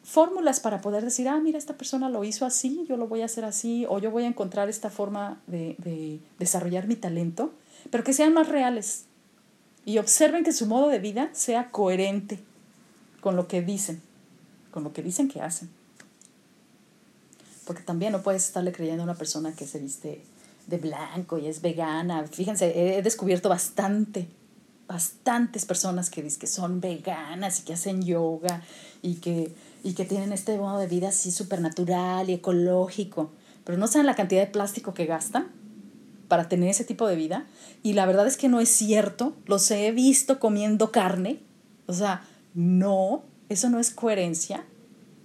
fórmulas 0.05 0.61
para 0.61 0.81
poder 0.81 1.05
decir, 1.05 1.29
ah, 1.29 1.41
mira, 1.41 1.59
esta 1.59 1.77
persona 1.77 2.09
lo 2.09 2.25
hizo 2.25 2.45
así, 2.45 2.85
yo 2.89 2.97
lo 2.97 3.09
voy 3.09 3.23
a 3.23 3.27
hacer 3.27 3.45
así, 3.45 3.87
o 3.89 3.99
yo 3.99 4.11
voy 4.11 4.25
a 4.25 4.29
encontrar 4.29 4.69
esta 4.69 4.91
forma 4.91 5.41
de, 5.47 5.77
de 5.79 6.21
desarrollar 6.39 6.87
mi 6.87 6.97
talento, 6.97 7.53
pero 7.91 8.05
que 8.05 8.13
sean 8.13 8.33
más 8.35 8.49
reales 8.49 9.05
y 9.85 9.99
observen 9.99 10.45
que 10.45 10.53
su 10.53 10.67
modo 10.67 10.89
de 10.89 10.99
vida 10.99 11.31
sea 11.33 11.71
coherente 11.71 12.39
con 13.21 13.37
lo 13.37 13.49
que 13.49 13.63
dicen, 13.63 14.01
con 14.71 14.85
lo 14.85 14.93
que 14.93 15.03
dicen 15.03 15.29
que 15.29 15.41
hacen. 15.41 15.71
Porque 17.65 17.83
también 17.83 18.13
no 18.13 18.23
puedes 18.23 18.45
estarle 18.45 18.73
creyendo 18.73 19.03
a 19.03 19.05
una 19.05 19.15
persona 19.15 19.55
que 19.55 19.67
se 19.67 19.79
viste 19.79 20.23
de 20.67 20.79
blanco 20.79 21.39
y 21.39 21.47
es 21.47 21.61
vegana. 21.63 22.27
Fíjense, 22.27 22.97
he 22.99 23.03
descubierto 23.03 23.49
bastante, 23.49 24.29
bastantes 24.87 25.65
personas 25.65 26.11
que, 26.11 26.23
que 26.23 26.47
son 26.47 26.81
veganas 26.81 27.61
y 27.61 27.63
que 27.65 27.75
hacen 27.75 28.03
yoga 28.03 28.63
y 29.03 29.17
que, 29.17 29.53
y 29.83 29.95
que 29.95 30.05
tienen 30.05 30.33
este 30.33 30.57
modo 30.59 30.79
de 30.79 30.87
vida 30.87 31.09
así 31.09 31.31
súper 31.31 31.61
natural 31.61 32.31
y 32.31 32.35
ecológico, 32.35 33.31
pero 33.65 33.79
no 33.79 33.87
saben 33.87 34.07
la 34.07 34.15
cantidad 34.15 34.43
de 34.43 34.51
plástico 34.51 34.95
que 34.95 35.07
gastan 35.07 35.49
para 36.29 36.49
tener 36.49 36.71
ese 36.71 36.85
tipo 36.85 37.07
de 37.07 37.17
vida. 37.17 37.47
Y 37.83 37.93
la 37.93 38.07
verdad 38.07 38.27
es 38.27 38.37
que 38.37 38.49
no 38.49 38.61
es 38.61 38.69
cierto, 38.69 39.35
los 39.47 39.71
he 39.71 39.93
visto 39.93 40.41
comiendo 40.41 40.91
carne, 40.91 41.41
o 41.87 41.93
sea, 41.93 42.25
no, 42.55 43.25
eso 43.49 43.69
no 43.71 43.79
es 43.79 43.91
coherencia, 43.91 44.65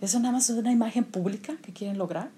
eso 0.02 0.20
nada 0.20 0.34
más 0.34 0.50
es 0.50 0.58
una 0.58 0.72
imagen 0.72 1.06
pública 1.06 1.56
que 1.62 1.74
quieren 1.74 1.98
lograr. 1.98 2.30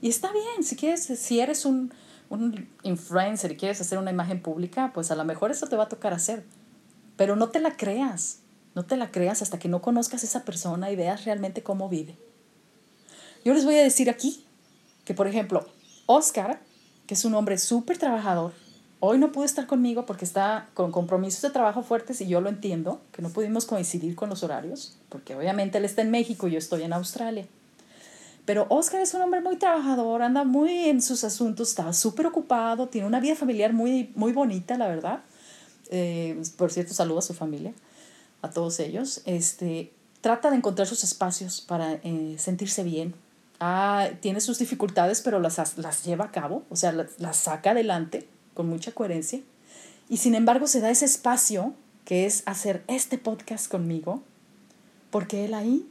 Y 0.00 0.08
está 0.08 0.32
bien, 0.32 0.64
si 0.64 0.76
quieres, 0.76 1.02
si 1.02 1.40
eres 1.40 1.64
un, 1.64 1.92
un 2.30 2.68
influencer 2.82 3.52
y 3.52 3.56
quieres 3.56 3.80
hacer 3.80 3.98
una 3.98 4.10
imagen 4.10 4.42
pública, 4.42 4.92
pues 4.92 5.10
a 5.10 5.14
lo 5.14 5.24
mejor 5.24 5.50
eso 5.50 5.66
te 5.66 5.76
va 5.76 5.84
a 5.84 5.88
tocar 5.88 6.12
hacer. 6.12 6.44
Pero 7.16 7.36
no 7.36 7.48
te 7.48 7.60
la 7.60 7.76
creas, 7.76 8.40
no 8.74 8.84
te 8.84 8.96
la 8.96 9.10
creas 9.10 9.42
hasta 9.42 9.58
que 9.58 9.68
no 9.68 9.82
conozcas 9.82 10.22
a 10.22 10.26
esa 10.26 10.44
persona 10.44 10.90
y 10.90 10.96
veas 10.96 11.24
realmente 11.24 11.62
cómo 11.62 11.88
vive. 11.88 12.16
Yo 13.44 13.54
les 13.54 13.64
voy 13.64 13.76
a 13.76 13.82
decir 13.82 14.10
aquí 14.10 14.44
que, 15.04 15.14
por 15.14 15.26
ejemplo, 15.26 15.66
Oscar, 16.06 16.60
que 17.06 17.14
es 17.14 17.24
un 17.24 17.34
hombre 17.34 17.58
súper 17.58 17.98
trabajador, 17.98 18.52
hoy 19.00 19.18
no 19.18 19.32
pudo 19.32 19.44
estar 19.44 19.66
conmigo 19.66 20.06
porque 20.06 20.24
está 20.24 20.68
con 20.74 20.92
compromisos 20.92 21.42
de 21.42 21.50
trabajo 21.50 21.82
fuertes 21.82 22.20
y 22.20 22.28
yo 22.28 22.40
lo 22.40 22.48
entiendo, 22.48 23.00
que 23.12 23.22
no 23.22 23.30
pudimos 23.30 23.64
coincidir 23.64 24.14
con 24.14 24.28
los 24.28 24.42
horarios, 24.42 24.98
porque 25.08 25.34
obviamente 25.34 25.78
él 25.78 25.84
está 25.84 26.02
en 26.02 26.10
México 26.10 26.48
y 26.48 26.52
yo 26.52 26.58
estoy 26.58 26.82
en 26.82 26.92
Australia. 26.92 27.46
Pero 28.48 28.64
Oscar 28.70 29.02
es 29.02 29.12
un 29.12 29.20
hombre 29.20 29.42
muy 29.42 29.56
trabajador, 29.56 30.22
anda 30.22 30.42
muy 30.42 30.88
en 30.88 31.02
sus 31.02 31.22
asuntos, 31.22 31.68
está 31.68 31.92
súper 31.92 32.24
ocupado, 32.24 32.88
tiene 32.88 33.06
una 33.06 33.20
vida 33.20 33.36
familiar 33.36 33.74
muy, 33.74 34.10
muy 34.14 34.32
bonita, 34.32 34.78
la 34.78 34.88
verdad. 34.88 35.20
Eh, 35.90 36.40
por 36.56 36.72
cierto, 36.72 36.94
saludo 36.94 37.18
a 37.18 37.20
su 37.20 37.34
familia, 37.34 37.74
a 38.40 38.48
todos 38.48 38.80
ellos. 38.80 39.20
Este, 39.26 39.92
trata 40.22 40.48
de 40.48 40.56
encontrar 40.56 40.88
sus 40.88 41.04
espacios 41.04 41.60
para 41.60 42.00
eh, 42.02 42.36
sentirse 42.38 42.84
bien. 42.84 43.14
Ah, 43.60 44.08
tiene 44.22 44.40
sus 44.40 44.58
dificultades, 44.58 45.20
pero 45.20 45.40
las, 45.40 45.76
las 45.76 46.06
lleva 46.06 46.24
a 46.24 46.32
cabo, 46.32 46.62
o 46.70 46.76
sea, 46.76 46.92
las, 46.92 47.20
las 47.20 47.36
saca 47.36 47.72
adelante 47.72 48.26
con 48.54 48.66
mucha 48.66 48.92
coherencia. 48.92 49.40
Y 50.08 50.16
sin 50.16 50.34
embargo 50.34 50.68
se 50.68 50.80
da 50.80 50.88
ese 50.88 51.04
espacio 51.04 51.74
que 52.06 52.24
es 52.24 52.44
hacer 52.46 52.82
este 52.86 53.18
podcast 53.18 53.70
conmigo, 53.70 54.22
porque 55.10 55.44
él 55.44 55.52
ahí 55.52 55.86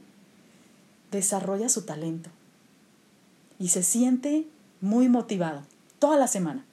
desarrolla 1.12 1.68
su 1.68 1.82
talento 1.82 2.30
y 3.58 3.68
se 3.68 3.82
siente 3.82 4.46
muy 4.80 5.08
motivado 5.08 5.62
toda 5.98 6.16
la 6.16 6.28
semana. 6.28 6.64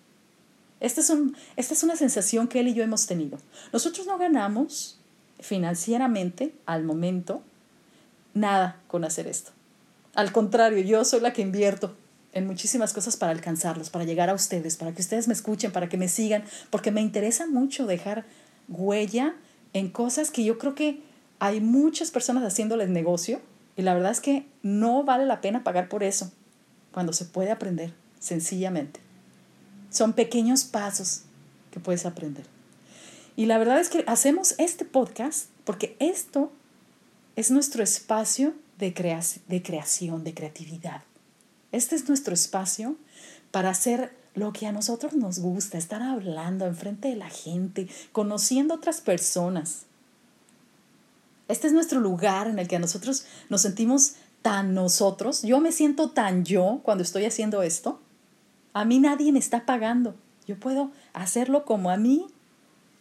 Esta 0.80 1.02
es, 1.02 1.10
un, 1.10 1.36
esta 1.56 1.74
es 1.74 1.84
una 1.84 1.96
sensación 1.96 2.48
que 2.48 2.60
él 2.60 2.68
y 2.68 2.74
yo 2.74 2.84
hemos 2.84 3.08
tenido. 3.08 3.38
Nosotros 3.74 4.06
no 4.08 4.18
ganamos 4.18 5.00
financieramente 5.40 6.54
al 6.66 6.84
momento 6.84 7.42
nada 8.34 8.80
con 8.88 9.04
hacer 9.04 9.28
esto. 9.28 9.52
Al 10.14 10.32
contrario, 10.32 10.80
yo 10.80 11.04
soy 11.04 11.22
la 11.22 11.34
que 11.34 11.42
invierto 11.42 11.96
en 12.34 12.46
muchísimas 12.46 12.94
cosas 12.94 13.16
para 13.16 13.32
alcanzarlos, 13.32 13.90
para 13.90 14.06
llegar 14.06 14.30
a 14.30 14.34
ustedes, 14.34 14.76
para 14.76 14.94
que 14.94 15.02
ustedes 15.02 15.28
me 15.28 15.34
escuchen, 15.34 15.72
para 15.72 15.90
que 15.90 15.98
me 15.98 16.10
sigan, 16.10 16.44
porque 16.70 16.92
me 16.92 17.02
interesa 17.02 17.48
mucho 17.48 17.86
dejar 17.86 18.26
huella 18.68 19.36
en 19.74 19.90
cosas 19.90 20.32
que 20.32 20.44
yo 20.44 20.58
creo 20.58 20.76
que 20.76 21.02
hay 21.40 21.62
muchas 21.62 22.12
personas 22.12 22.44
haciéndoles 22.44 22.90
negocio 22.90 23.42
y 23.78 23.82
la 23.82 23.94
verdad 23.94 24.12
es 24.12 24.22
que 24.22 24.46
no 24.62 25.04
vale 25.04 25.26
la 25.26 25.42
pena 25.42 25.64
pagar 25.64 25.90
por 25.90 26.04
eso 26.04 26.32
cuando 26.96 27.12
se 27.12 27.26
puede 27.26 27.52
aprender, 27.52 27.94
sencillamente. 28.20 29.02
Son 29.90 30.14
pequeños 30.14 30.64
pasos 30.64 31.24
que 31.70 31.82
puedes 31.82 32.06
aprender. 32.06 32.46
Y 33.36 33.48
la 33.48 33.58
verdad 33.58 33.82
es 33.82 33.90
que 33.90 34.06
hacemos 34.08 34.56
este 34.60 34.86
podcast 34.86 35.50
porque 35.66 35.98
esto 36.00 36.54
es 37.36 37.52
nuestro 37.52 37.84
espacio 37.84 38.54
de, 38.78 38.94
de 39.48 39.62
creación, 39.62 40.24
de 40.24 40.34
creatividad. 40.34 41.04
Este 41.74 41.98
es 41.98 42.08
nuestro 42.08 42.34
espacio 42.34 42.96
para 43.52 43.72
hacer 43.72 44.16
lo 44.34 44.54
que 44.54 44.66
a 44.66 44.72
nosotros 44.72 45.16
nos 45.16 45.40
gusta, 45.40 45.78
estar 45.78 46.02
hablando 46.02 46.66
enfrente 46.66 47.10
de 47.10 47.18
la 47.18 47.30
gente, 47.30 47.90
conociendo 48.14 48.74
otras 48.74 49.02
personas. 49.02 49.82
Este 51.50 51.68
es 51.68 51.74
nuestro 51.74 52.00
lugar 52.00 52.48
en 52.48 52.58
el 52.58 52.70
que 52.70 52.78
a 52.78 52.80
nosotros 52.80 53.26
nos 53.50 53.64
sentimos 53.64 54.14
tan 54.46 54.76
nosotros, 54.76 55.42
yo 55.42 55.60
me 55.60 55.72
siento 55.72 56.12
tan 56.12 56.46
yo 56.46 56.80
cuando 56.84 57.04
estoy 57.04 57.26
haciendo 57.26 57.64
esto. 57.64 58.00
A 58.74 58.86
mí 58.86 59.00
nadie 59.00 59.32
me 59.32 59.40
está 59.40 59.66
pagando. 59.66 60.14
Yo 60.46 60.60
puedo 60.60 60.92
hacerlo 61.14 61.66
como 61.66 61.90
a 61.90 61.98
mí 61.98 62.28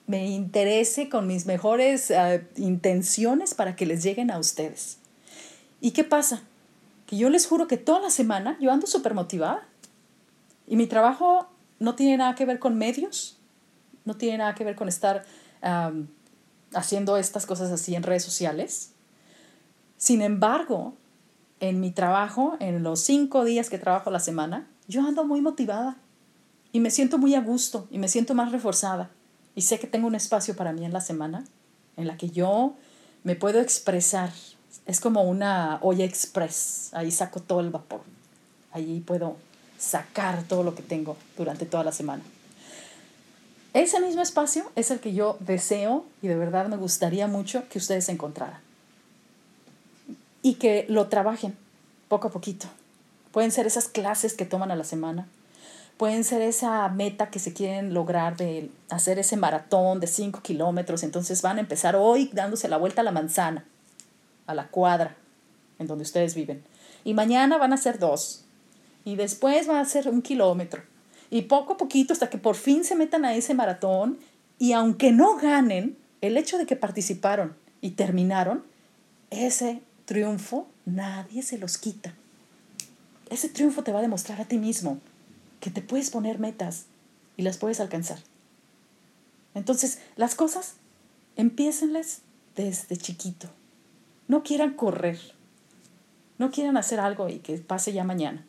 me 0.07 0.27
interese 0.27 1.11
con 1.11 1.27
mis 1.27 1.45
mejores 1.45 2.11
eh, 2.11 2.49
intenciones 2.57 3.53
para 3.53 3.77
que 3.77 3.85
les 3.85 4.03
lleguen 4.03 4.31
a 4.31 4.39
ustedes. 4.39 4.97
¿Y 5.83 5.91
qué 5.91 6.03
pasa? 6.03 6.45
Que 7.05 7.19
yo 7.19 7.29
les 7.29 7.47
juro 7.47 7.67
que 7.67 7.77
toda 7.77 8.01
la 8.01 8.09
semana 8.09 8.57
yo 8.59 8.73
ando 8.73 8.87
súper 8.87 9.13
motivada. 9.13 9.69
Y 10.67 10.77
mi 10.77 10.87
trabajo 10.87 11.47
no 11.79 11.95
tiene 11.95 12.17
nada 12.17 12.35
que 12.37 12.47
ver 12.47 12.59
con 12.59 12.79
medios, 12.79 13.37
no 14.07 14.17
tiene 14.17 14.39
nada 14.39 14.55
que 14.55 14.65
ver 14.65 14.77
con 14.77 14.89
estar 14.89 15.27
haciendo 16.73 17.19
estas 17.19 17.45
cosas 17.45 17.71
así 17.71 17.95
en 17.95 18.03
redes 18.03 18.25
sociales. 18.25 18.93
Sin 19.99 20.23
embargo, 20.23 20.95
en 21.69 21.81
mi 21.81 21.91
trabajo, 21.91 22.57
en 22.61 22.83
los 22.83 23.01
cinco 23.01 23.45
días 23.45 23.71
que 23.71 23.79
trabajo 23.79 24.11
la 24.11 24.21
semana, 24.21 24.67
yo 24.87 25.01
ando 25.01 25.25
muy 25.25 25.41
motivada 25.41 25.97
y 26.73 26.81
me 26.81 26.91
siento 26.91 27.17
muy 27.17 27.35
a 27.35 27.41
gusto 27.41 27.89
y 27.91 27.99
me 27.99 28.09
siento 28.09 28.35
más 28.35 28.53
reforzada 28.53 29.09
y 29.55 29.63
sé 29.63 29.79
que 29.79 29.87
tengo 29.87 30.07
un 30.07 30.15
espacio 30.15 30.57
para 30.57 30.75
mí 30.75 30.85
en 30.85 30.93
la 30.93 31.01
semana 31.01 31.45
en 31.97 32.07
la 32.07 32.19
que 32.19 32.29
yo 32.29 32.75
me 33.23 33.35
puedo 33.35 33.61
expresar. 33.61 34.31
Es 34.85 35.01
como 35.01 35.23
una 35.23 35.79
olla 35.81 36.05
express, 36.05 36.91
ahí 36.93 37.11
saco 37.11 37.41
todo 37.41 37.61
el 37.61 37.71
vapor, 37.71 38.03
ahí 38.73 39.01
puedo 39.01 39.37
sacar 39.79 40.43
todo 40.43 40.65
lo 40.65 40.75
que 40.75 40.83
tengo 40.83 41.17
durante 41.39 41.65
toda 41.65 41.83
la 41.83 41.93
semana. 41.93 42.23
Ese 43.73 44.01
mismo 44.01 44.21
espacio 44.21 44.71
es 44.77 44.91
el 44.91 45.01
que 45.01 45.15
yo 45.15 45.39
deseo 45.41 46.05
y 46.21 46.29
de 46.29 46.37
verdad 46.37 46.69
me 46.69 46.77
gustaría 46.77 47.27
mucho 47.27 47.67
que 47.71 47.79
ustedes 47.79 48.11
encontraran. 48.11 48.64
Y 50.45 50.55
que 50.55 50.87
lo 50.89 51.09
trabajen 51.09 51.57
poco 52.07 52.29
a 52.29 52.31
poquito. 52.31 52.69
Pueden 53.33 53.51
ser 53.51 53.67
esas 53.67 53.89
clases 53.89 54.35
que 54.35 54.45
toman 54.45 54.71
a 54.71 54.77
la 54.77 54.85
semana. 54.85 55.27
Pueden 55.97 56.23
ser 56.23 56.41
esa 56.41 56.89
meta 56.89 57.31
que 57.31 57.41
se 57.41 57.53
quieren 57.53 57.93
lograr 57.95 58.37
de 58.37 58.71
hacer 58.91 59.19
ese 59.19 59.37
maratón 59.37 59.99
de 59.99 60.07
5 60.07 60.43
kilómetros. 60.43 61.03
Entonces 61.03 61.43
van 61.43 61.57
a 61.57 61.61
empezar 61.61 61.97
hoy 61.97 62.31
dándose 62.33 62.69
la 62.69 62.77
vuelta 62.77 63.01
a 63.01 63.05
la 63.05 63.11
manzana, 63.11 63.65
a 64.47 64.55
la 64.55 64.69
cuadra, 64.69 65.17
en 65.81 65.89
donde 65.89 66.03
ustedes 66.03 66.37
viven. 66.37 66.63
Y 67.03 67.15
mañana 67.15 67.59
van 67.59 67.73
a 67.73 67.75
hacer 67.75 67.99
dos. 67.99 68.45
Y 69.05 69.17
después 69.17 69.67
van 69.67 69.79
a 69.79 69.81
hacer 69.81 70.09
un 70.09 70.23
kilómetro 70.23 70.85
y 71.35 71.43
poco 71.43 71.73
a 71.73 71.77
poquito 71.77 72.13
hasta 72.13 72.31
que 72.31 72.39
por 72.39 72.55
fin 72.55 72.85
se 72.85 72.95
metan 72.95 73.25
a 73.25 73.35
ese 73.35 73.55
maratón 73.55 74.19
y 74.61 74.73
aunque 74.73 75.11
no 75.11 75.37
ganen, 75.37 75.97
el 76.21 76.37
hecho 76.37 76.59
de 76.59 76.65
que 76.65 76.77
participaron 76.77 77.57
y 77.81 77.91
terminaron, 77.91 78.63
ese 79.31 79.81
triunfo 80.05 80.69
nadie 80.85 81.43
se 81.43 81.59
los 81.59 81.79
quita. 81.79 82.15
Ese 83.31 83.49
triunfo 83.49 83.83
te 83.83 83.93
va 83.93 84.01
a 84.01 84.03
demostrar 84.03 84.41
a 84.41 84.45
ti 84.45 84.59
mismo 84.59 84.99
que 85.61 85.71
te 85.71 85.83
puedes 85.83 86.11
poner 86.11 86.39
metas 86.39 86.87
y 87.37 87.43
las 87.43 87.57
puedes 87.57 87.81
alcanzar. 87.81 88.19
Entonces, 89.55 90.01
las 90.17 90.35
cosas, 90.35 90.75
empiécenles 91.37 92.21
desde 92.55 92.97
chiquito. 92.97 93.49
No 94.29 94.43
quieran 94.43 94.75
correr. 94.75 95.19
No 96.39 96.51
quieran 96.51 96.77
hacer 96.77 97.01
algo 97.01 97.29
y 97.29 97.39
que 97.39 97.57
pase 97.59 97.93
ya 97.93 98.05
mañana 98.05 98.45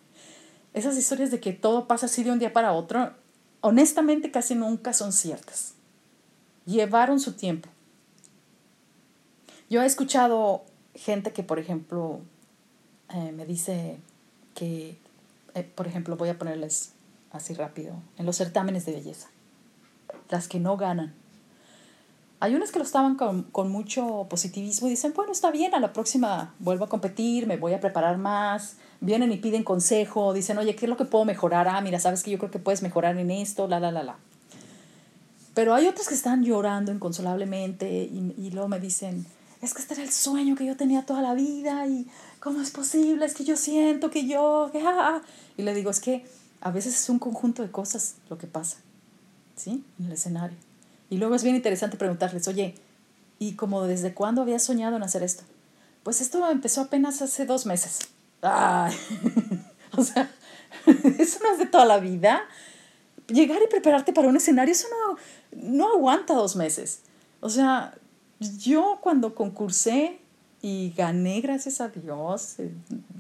esas 0.75 0.97
historias 0.97 1.31
de 1.31 1.39
que 1.39 1.53
todo 1.53 1.87
pasa 1.87 2.07
así 2.07 2.23
de 2.23 2.31
un 2.31 2.37
día 2.37 2.51
para 2.51 2.73
otro, 2.73 3.13
honestamente 3.61 4.29
casi 4.29 4.55
nunca 4.55 4.91
son 4.91 5.13
ciertas. 5.13 5.73
Llevaron 6.65 7.21
su 7.21 7.31
tiempo. 7.31 7.69
Yo 9.69 9.81
he 9.81 9.85
escuchado 9.85 10.65
gente 10.95 11.31
que, 11.31 11.43
por 11.43 11.60
ejemplo, 11.60 12.21
eh, 13.13 13.31
me 13.31 13.45
dice 13.45 13.97
que, 14.53 14.97
eh, 15.53 15.63
por 15.63 15.88
ejemplo, 15.88 16.17
voy 16.17 16.29
a 16.29 16.38
ponerles 16.39 16.93
así 17.31 17.53
rápido, 17.53 17.95
en 18.17 18.25
los 18.25 18.38
certámenes 18.38 18.86
de 18.86 18.93
belleza, 18.93 19.27
las 20.29 20.47
que 20.47 20.60
no 20.60 20.77
ganan. 20.77 21.13
Hay 22.39 22.55
unas 22.55 22.71
que 22.71 22.79
lo 22.79 22.86
estaban 22.86 23.15
con, 23.15 23.43
con 23.43 23.69
mucho 23.71 24.27
positivismo 24.29 24.88
y 24.88 24.91
dicen, 24.91 25.13
bueno, 25.15 25.31
está 25.31 25.51
bien, 25.51 25.73
a 25.73 25.79
la 25.79 25.93
próxima 25.93 26.53
vuelvo 26.60 26.86
a 26.86 26.89
competir, 26.89 27.47
me 27.47 27.58
voy 27.58 27.73
a 27.73 27.79
preparar 27.79 28.17
más, 28.17 28.77
vienen 29.01 29.31
y 29.31 29.38
piden 29.38 29.63
consejo, 29.63 30.34
dicen, 30.34 30.58
oye, 30.58 30.75
¿qué 30.75 30.86
es 30.86 30.89
lo 30.89 30.97
que 30.97 31.05
puedo 31.05 31.25
mejorar? 31.25 31.67
Ah, 31.67 31.81
mira, 31.81 31.99
sabes 31.99 32.23
que 32.23 32.31
yo 32.31 32.38
creo 32.38 32.51
que 32.51 32.60
puedes 32.60 32.81
mejorar 32.81 33.17
en 33.17 33.31
esto, 33.31 33.67
la, 33.67 33.79
la, 33.79 33.91
la, 33.91 34.03
la. 34.03 34.17
Pero 35.53 35.73
hay 35.73 35.88
otras 35.88 36.08
que 36.10 36.15
están 36.15 36.43
llorando 36.43 36.91
inconsolablemente 36.91 37.89
y, 37.89 38.36
y 38.38 38.51
luego 38.51 38.67
me 38.67 38.79
dicen, 38.79 39.25
es 39.61 39.73
que 39.73 39.81
este 39.81 39.93
era 39.95 40.03
el 40.03 40.11
sueño 40.11 40.55
que 40.55 40.65
yo 40.65 40.75
tenía 40.75 41.05
toda 41.05 41.21
la 41.21 41.33
vida 41.33 41.87
y 41.87 42.07
¿cómo 42.39 42.61
es 42.61 42.71
posible? 42.71 43.25
Es 43.25 43.33
que 43.33 43.43
yo 43.43 43.57
siento 43.57 44.09
que 44.09 44.27
yo... 44.27 44.71
Ah, 44.75 44.79
ah, 44.85 44.95
ah". 44.99 45.21
Y 45.57 45.63
le 45.63 45.73
digo, 45.73 45.89
es 45.89 45.99
que 45.99 46.25
a 46.61 46.71
veces 46.71 46.95
es 46.95 47.09
un 47.09 47.19
conjunto 47.19 47.61
de 47.61 47.71
cosas 47.71 48.15
lo 48.29 48.37
que 48.37 48.47
pasa, 48.47 48.77
¿sí? 49.55 49.83
En 49.99 50.05
el 50.07 50.11
escenario. 50.13 50.57
Y 51.09 51.17
luego 51.17 51.35
es 51.35 51.43
bien 51.43 51.55
interesante 51.55 51.97
preguntarles, 51.97 52.47
oye, 52.47 52.75
¿y 53.39 53.53
como 53.53 53.83
desde 53.83 54.13
cuándo 54.13 54.41
habías 54.41 54.63
soñado 54.63 54.95
en 54.95 55.03
hacer 55.03 55.23
esto? 55.23 55.43
Pues 56.03 56.21
esto 56.21 56.49
empezó 56.49 56.81
apenas 56.81 57.21
hace 57.21 57.45
dos 57.45 57.65
meses. 57.65 57.99
o 59.97 60.03
sea, 60.03 60.31
eso 61.17 61.39
no 61.41 61.51
es 61.53 61.59
de 61.59 61.65
toda 61.65 61.85
la 61.85 61.99
vida. 61.99 62.43
Llegar 63.27 63.59
y 63.63 63.67
prepararte 63.67 64.13
para 64.13 64.27
un 64.27 64.37
escenario, 64.37 64.71
eso 64.71 64.87
no, 64.89 65.17
no 65.51 65.93
aguanta 65.93 66.33
dos 66.33 66.55
meses. 66.55 66.99
O 67.41 67.49
sea, 67.49 67.95
yo 68.39 68.99
cuando 69.01 69.35
concursé 69.35 70.19
y 70.61 70.93
gané, 70.97 71.41
gracias 71.41 71.79
a 71.79 71.89
Dios, 71.89 72.59
eh, 72.59 72.71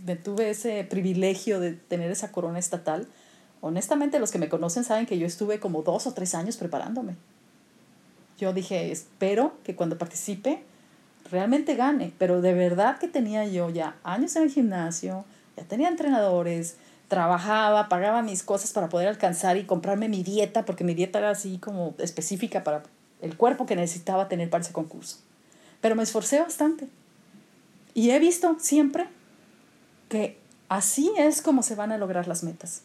me 0.05 0.15
tuve 0.15 0.49
ese 0.49 0.83
privilegio 0.83 1.59
de 1.59 1.73
tener 1.73 2.11
esa 2.11 2.31
corona 2.31 2.59
estatal. 2.59 3.07
Honestamente, 3.61 4.19
los 4.19 4.31
que 4.31 4.39
me 4.39 4.49
conocen 4.49 4.83
saben 4.83 5.05
que 5.05 5.17
yo 5.17 5.27
estuve 5.27 5.59
como 5.59 5.83
dos 5.83 6.07
o 6.07 6.13
tres 6.13 6.35
años 6.35 6.57
preparándome. 6.57 7.15
Yo 8.37 8.51
dije, 8.51 8.91
espero 8.91 9.53
que 9.63 9.75
cuando 9.75 9.97
participe 9.97 10.63
realmente 11.31 11.75
gane, 11.75 12.13
pero 12.17 12.41
de 12.41 12.53
verdad 12.53 12.97
que 12.99 13.07
tenía 13.07 13.45
yo 13.45 13.69
ya 13.69 13.95
años 14.03 14.35
en 14.35 14.43
el 14.43 14.51
gimnasio, 14.51 15.25
ya 15.57 15.63
tenía 15.63 15.87
entrenadores, 15.87 16.77
trabajaba, 17.07 17.89
pagaba 17.89 18.21
mis 18.21 18.43
cosas 18.43 18.73
para 18.73 18.89
poder 18.89 19.07
alcanzar 19.07 19.57
y 19.57 19.65
comprarme 19.65 20.09
mi 20.09 20.23
dieta, 20.23 20.65
porque 20.65 20.83
mi 20.83 20.93
dieta 20.93 21.19
era 21.19 21.29
así 21.29 21.57
como 21.57 21.95
específica 21.99 22.63
para 22.63 22.83
el 23.21 23.37
cuerpo 23.37 23.65
que 23.65 23.75
necesitaba 23.75 24.27
tener 24.27 24.49
para 24.49 24.63
ese 24.63 24.73
concurso. 24.73 25.17
Pero 25.81 25.95
me 25.95 26.03
esforcé 26.03 26.39
bastante. 26.39 26.87
Y 27.93 28.11
he 28.11 28.19
visto 28.19 28.57
siempre 28.59 29.07
que 30.09 30.37
así 30.69 31.11
es 31.17 31.41
como 31.41 31.63
se 31.63 31.75
van 31.75 31.91
a 31.91 31.97
lograr 31.97 32.27
las 32.27 32.43
metas. 32.43 32.81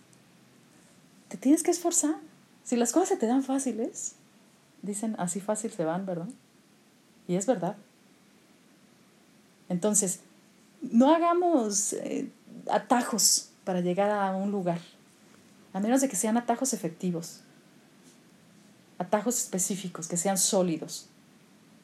Te 1.29 1.37
tienes 1.37 1.63
que 1.63 1.71
esforzar. 1.71 2.17
Si 2.65 2.77
las 2.77 2.93
cosas 2.93 3.11
se 3.11 3.17
te 3.17 3.27
dan 3.27 3.43
fáciles, 3.43 4.15
dicen 4.83 5.17
así 5.19 5.41
fácil 5.41 5.71
se 5.71 5.85
van, 5.85 6.07
¿verdad? 6.07 6.29
Y 7.27 7.37
es 7.37 7.47
verdad. 7.47 7.77
Entonces, 9.69 10.21
no 10.83 11.15
hagamos 11.15 11.93
eh, 11.95 12.31
atajos 12.71 13.51
para 13.65 13.81
llegar 13.81 14.11
a 14.11 14.35
un 14.35 14.51
lugar, 14.51 14.81
a 15.73 15.81
menos 15.81 16.01
de 16.01 16.09
que 16.09 16.17
sean 16.17 16.37
atajos 16.37 16.73
efectivos, 16.73 17.41
atajos 19.01 19.39
específicos, 19.39 20.07
que 20.07 20.19
sean 20.19 20.37
sólidos 20.37 21.07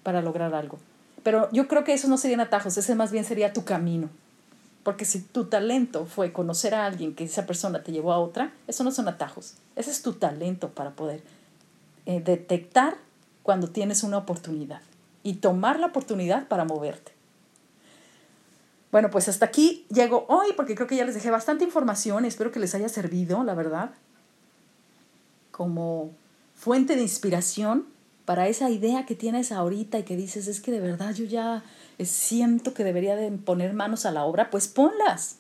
para 0.03 0.21
lograr 0.21 0.55
algo. 0.55 0.79
Pero 1.23 1.51
yo 1.51 1.67
creo 1.67 1.83
que 1.83 1.95
esos 1.95 2.11
no 2.11 2.19
serían 2.19 2.41
atajos, 2.41 2.77
ese 2.77 2.95
más 2.95 3.11
bien 3.11 3.25
sería 3.25 3.55
tu 3.55 3.65
camino. 3.65 4.11
Porque 4.85 5.05
si 5.05 5.23
tu 5.23 5.47
talento 5.47 6.05
fue 6.05 6.33
conocer 6.33 6.75
a 6.75 6.85
alguien 6.85 7.15
que 7.15 7.25
esa 7.25 7.47
persona 7.47 7.83
te 7.83 7.91
llevó 7.91 8.13
a 8.13 8.19
otra, 8.19 8.53
eso 8.69 8.85
no 8.85 8.93
son 8.93 9.09
atajos. 9.09 9.55
Ese 9.75 9.91
es 9.91 10.03
tu 10.03 10.13
talento 10.13 10.69
para 10.69 10.91
poder 10.91 11.23
eh, 12.05 12.21
detectar 12.21 12.97
cuando 13.43 13.69
tienes 13.69 14.03
una 14.03 14.19
oportunidad 14.19 14.83
y 15.23 15.35
tomar 15.35 15.81
la 15.81 15.87
oportunidad 15.87 16.47
para 16.47 16.65
moverte. 16.65 17.13
Bueno, 18.93 19.11
pues 19.11 19.29
hasta 19.29 19.47
aquí 19.47 19.87
llego 19.89 20.27
hoy 20.29 20.49
porque 20.55 20.75
creo 20.75 20.87
que 20.87 20.97
ya 20.97 21.05
les 21.05 21.15
dejé 21.15 21.31
bastante 21.31 21.65
información 21.65 22.25
espero 22.27 22.53
que 22.53 22.61
les 22.61 22.75
haya 22.75 22.89
servido, 22.89 23.43
la 23.43 23.55
verdad, 23.55 23.91
como 25.51 26.13
fuente 26.57 26.97
de 26.97 27.03
inspiración 27.03 27.87
para 28.25 28.49
esa 28.49 28.71
idea 28.71 29.07
que 29.07 29.15
tienes 29.15 29.53
ahorita 29.53 30.01
y 30.01 30.03
que 30.03 30.17
dices, 30.17 30.49
es 30.49 30.61
que 30.61 30.73
de 30.73 30.81
verdad 30.81 31.15
yo 31.15 31.25
ya 31.25 31.63
siento 32.01 32.75
que 32.75 32.83
debería 32.83 33.15
de 33.15 33.31
poner 33.31 33.73
manos 33.73 34.05
a 34.05 34.11
la 34.11 34.25
obra, 34.25 34.51
pues 34.51 34.67
ponlas. 34.67 35.37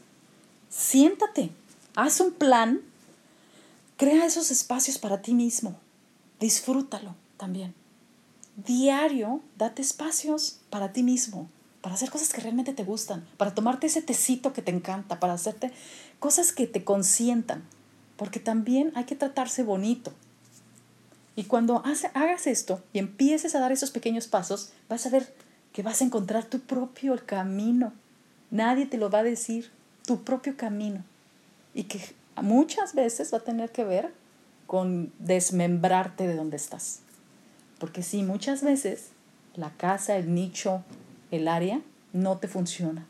Siéntate, 0.68 1.50
haz 1.96 2.20
un 2.20 2.33
plan, 2.33 2.81
crea 3.96 4.24
esos 4.26 4.50
espacios 4.50 4.98
para 4.98 5.22
ti 5.22 5.35
mismo, 5.35 5.76
disfrútalo 6.38 7.16
también. 7.37 7.74
Diario, 8.57 9.40
date 9.59 9.83
espacios 9.83 10.61
para 10.70 10.92
ti 10.92 11.02
mismo 11.02 11.48
para 11.87 11.94
hacer 11.94 12.11
cosas 12.11 12.33
que 12.33 12.40
realmente 12.40 12.72
te 12.72 12.83
gustan, 12.83 13.24
para 13.37 13.55
tomarte 13.55 13.87
ese 13.87 14.02
tecito 14.02 14.52
que 14.52 14.61
te 14.61 14.72
encanta, 14.72 15.20
para 15.20 15.35
hacerte 15.35 15.70
cosas 16.18 16.50
que 16.50 16.66
te 16.66 16.83
consientan, 16.83 17.62
porque 18.16 18.40
también 18.40 18.90
hay 18.96 19.05
que 19.05 19.14
tratarse 19.14 19.62
bonito. 19.62 20.12
Y 21.37 21.44
cuando 21.44 21.83
hagas 22.14 22.46
esto 22.46 22.83
y 22.94 22.99
empieces 22.99 23.55
a 23.55 23.61
dar 23.61 23.70
esos 23.70 23.90
pequeños 23.90 24.27
pasos, 24.27 24.72
vas 24.88 25.05
a 25.05 25.11
ver 25.11 25.35
que 25.72 25.83
vas 25.83 26.01
a 26.01 26.05
encontrar 26.05 26.46
tu 26.46 26.61
propio 26.61 27.14
camino. 27.27 27.92
Nadie 28.51 28.87
te 28.87 28.96
lo 28.96 29.11
va 29.11 29.18
a 29.18 29.22
decir, 29.22 29.70
tu 30.07 30.25
propio 30.25 30.57
camino. 30.57 31.05
Y 31.75 31.85
que 31.85 32.01
muchas 32.40 32.94
veces 32.94 33.35
va 33.35 33.38
a 33.38 33.44
tener 33.44 33.70
que 33.70 33.85
ver 33.85 34.14
con 34.66 35.12
desmembrarte 35.18 36.27
de 36.27 36.37
donde 36.37 36.57
estás. 36.57 37.01
Porque 37.79 38.03
sí, 38.03 38.22
muchas 38.22 38.62
veces 38.62 39.11
la 39.55 39.70
casa, 39.70 40.16
el 40.16 40.35
nicho, 40.35 40.83
el 41.31 41.49
área 41.49 41.83
no 42.14 42.38
te 42.38 42.49
funciona. 42.49 43.07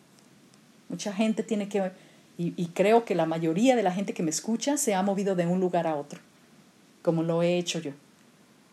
Mucha 0.89 1.13
gente 1.13 1.45
tiene 1.45 1.69
que, 1.69 1.93
y, 2.39 2.55
y, 2.57 2.67
creo 2.69 3.05
que 3.05 3.15
la 3.15 3.27
mayoría 3.27 3.77
de 3.77 3.83
la 3.85 3.93
gente 3.93 4.15
que 4.15 4.23
me 4.23 4.31
escucha 4.31 4.77
se 4.77 4.95
ha 4.95 5.03
movido 5.03 5.37
de 5.37 5.47
un 5.47 5.61
lugar 5.61 5.87
a 5.87 5.95
otro. 5.95 6.21
como 7.03 7.23
lo 7.23 7.43
he 7.43 7.57
hecho 7.57 7.79
yo, 7.79 7.93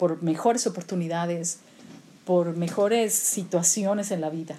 por 0.03 0.21
mejores 0.21 0.67
oportunidades, 0.67 1.59
por 2.25 2.57
mejores 2.57 3.13
situaciones 3.13 4.11
en 4.11 4.19
la 4.19 4.29
vida. 4.29 4.57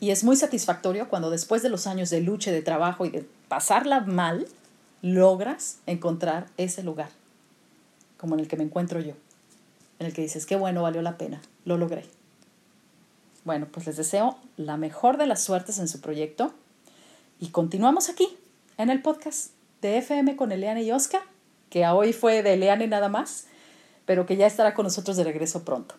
Y 0.00 0.10
es 0.10 0.24
muy 0.24 0.34
satisfactorio 0.34 1.08
cuando 1.08 1.30
después 1.30 1.62
de 1.62 1.68
los 1.68 1.86
años 1.86 2.10
de 2.10 2.20
lucha, 2.20 2.50
de 2.50 2.62
trabajo 2.62 3.06
y 3.06 3.10
de 3.10 3.28
pasarla 3.46 4.00
mal, 4.00 4.48
logras 5.02 5.76
encontrar 5.86 6.48
ese 6.56 6.82
lugar, 6.82 7.10
como 8.16 8.34
en 8.34 8.40
el 8.40 8.48
que 8.48 8.56
me 8.56 8.64
encuentro 8.64 8.98
yo, 8.98 9.14
en 10.00 10.08
el 10.08 10.12
que 10.12 10.22
dices, 10.22 10.44
qué 10.44 10.56
bueno, 10.56 10.82
valió 10.82 11.00
la 11.00 11.16
pena, 11.16 11.40
lo 11.64 11.78
logré. 11.78 12.06
Bueno, 13.44 13.68
pues 13.70 13.86
les 13.86 13.96
deseo 13.96 14.36
la 14.56 14.76
mejor 14.76 15.16
de 15.16 15.28
las 15.28 15.44
suertes 15.44 15.78
en 15.78 15.86
su 15.86 16.00
proyecto 16.00 16.52
y 17.38 17.50
continuamos 17.50 18.08
aquí, 18.08 18.36
en 18.78 18.90
el 18.90 19.00
podcast 19.00 19.52
de 19.80 19.98
FM 19.98 20.34
con 20.34 20.50
Eliane 20.50 20.82
y 20.82 20.90
Oscar, 20.90 21.22
que 21.70 21.86
hoy 21.86 22.12
fue 22.12 22.42
de 22.42 22.54
Eliane 22.54 22.86
nada 22.86 23.08
más, 23.08 23.46
pero 24.06 24.26
que 24.26 24.36
ya 24.36 24.46
estará 24.46 24.74
con 24.74 24.84
nosotros 24.84 25.16
de 25.16 25.24
regreso 25.24 25.64
pronto. 25.64 25.94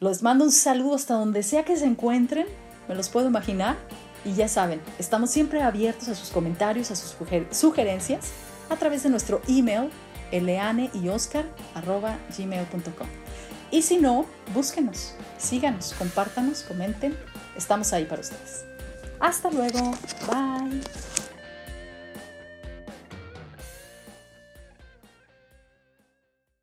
Les 0.00 0.22
mando 0.22 0.44
un 0.44 0.52
saludo 0.52 0.94
hasta 0.94 1.14
donde 1.14 1.42
sea 1.42 1.64
que 1.64 1.76
se 1.76 1.84
encuentren 1.84 2.46
me 2.90 2.96
los 2.96 3.08
puedo 3.08 3.28
imaginar. 3.28 3.76
Y 4.24 4.34
ya 4.34 4.48
saben, 4.48 4.82
estamos 4.98 5.30
siempre 5.30 5.62
abiertos 5.62 6.08
a 6.08 6.14
sus 6.14 6.28
comentarios, 6.30 6.90
a 6.90 6.96
sus 6.96 7.16
sugerencias 7.52 8.32
a 8.68 8.76
través 8.76 9.04
de 9.04 9.08
nuestro 9.08 9.40
email 9.48 9.88
eleaneyoscar.gmail.com 10.30 13.06
Y 13.70 13.80
si 13.82 13.96
no, 13.96 14.26
búsquenos, 14.52 15.14
síganos, 15.38 15.94
compártanos, 15.94 16.64
comenten. 16.64 17.16
Estamos 17.56 17.94
ahí 17.94 18.04
para 18.04 18.20
ustedes. 18.20 18.66
Hasta 19.20 19.50
luego. 19.50 19.94
Bye. 20.26 20.82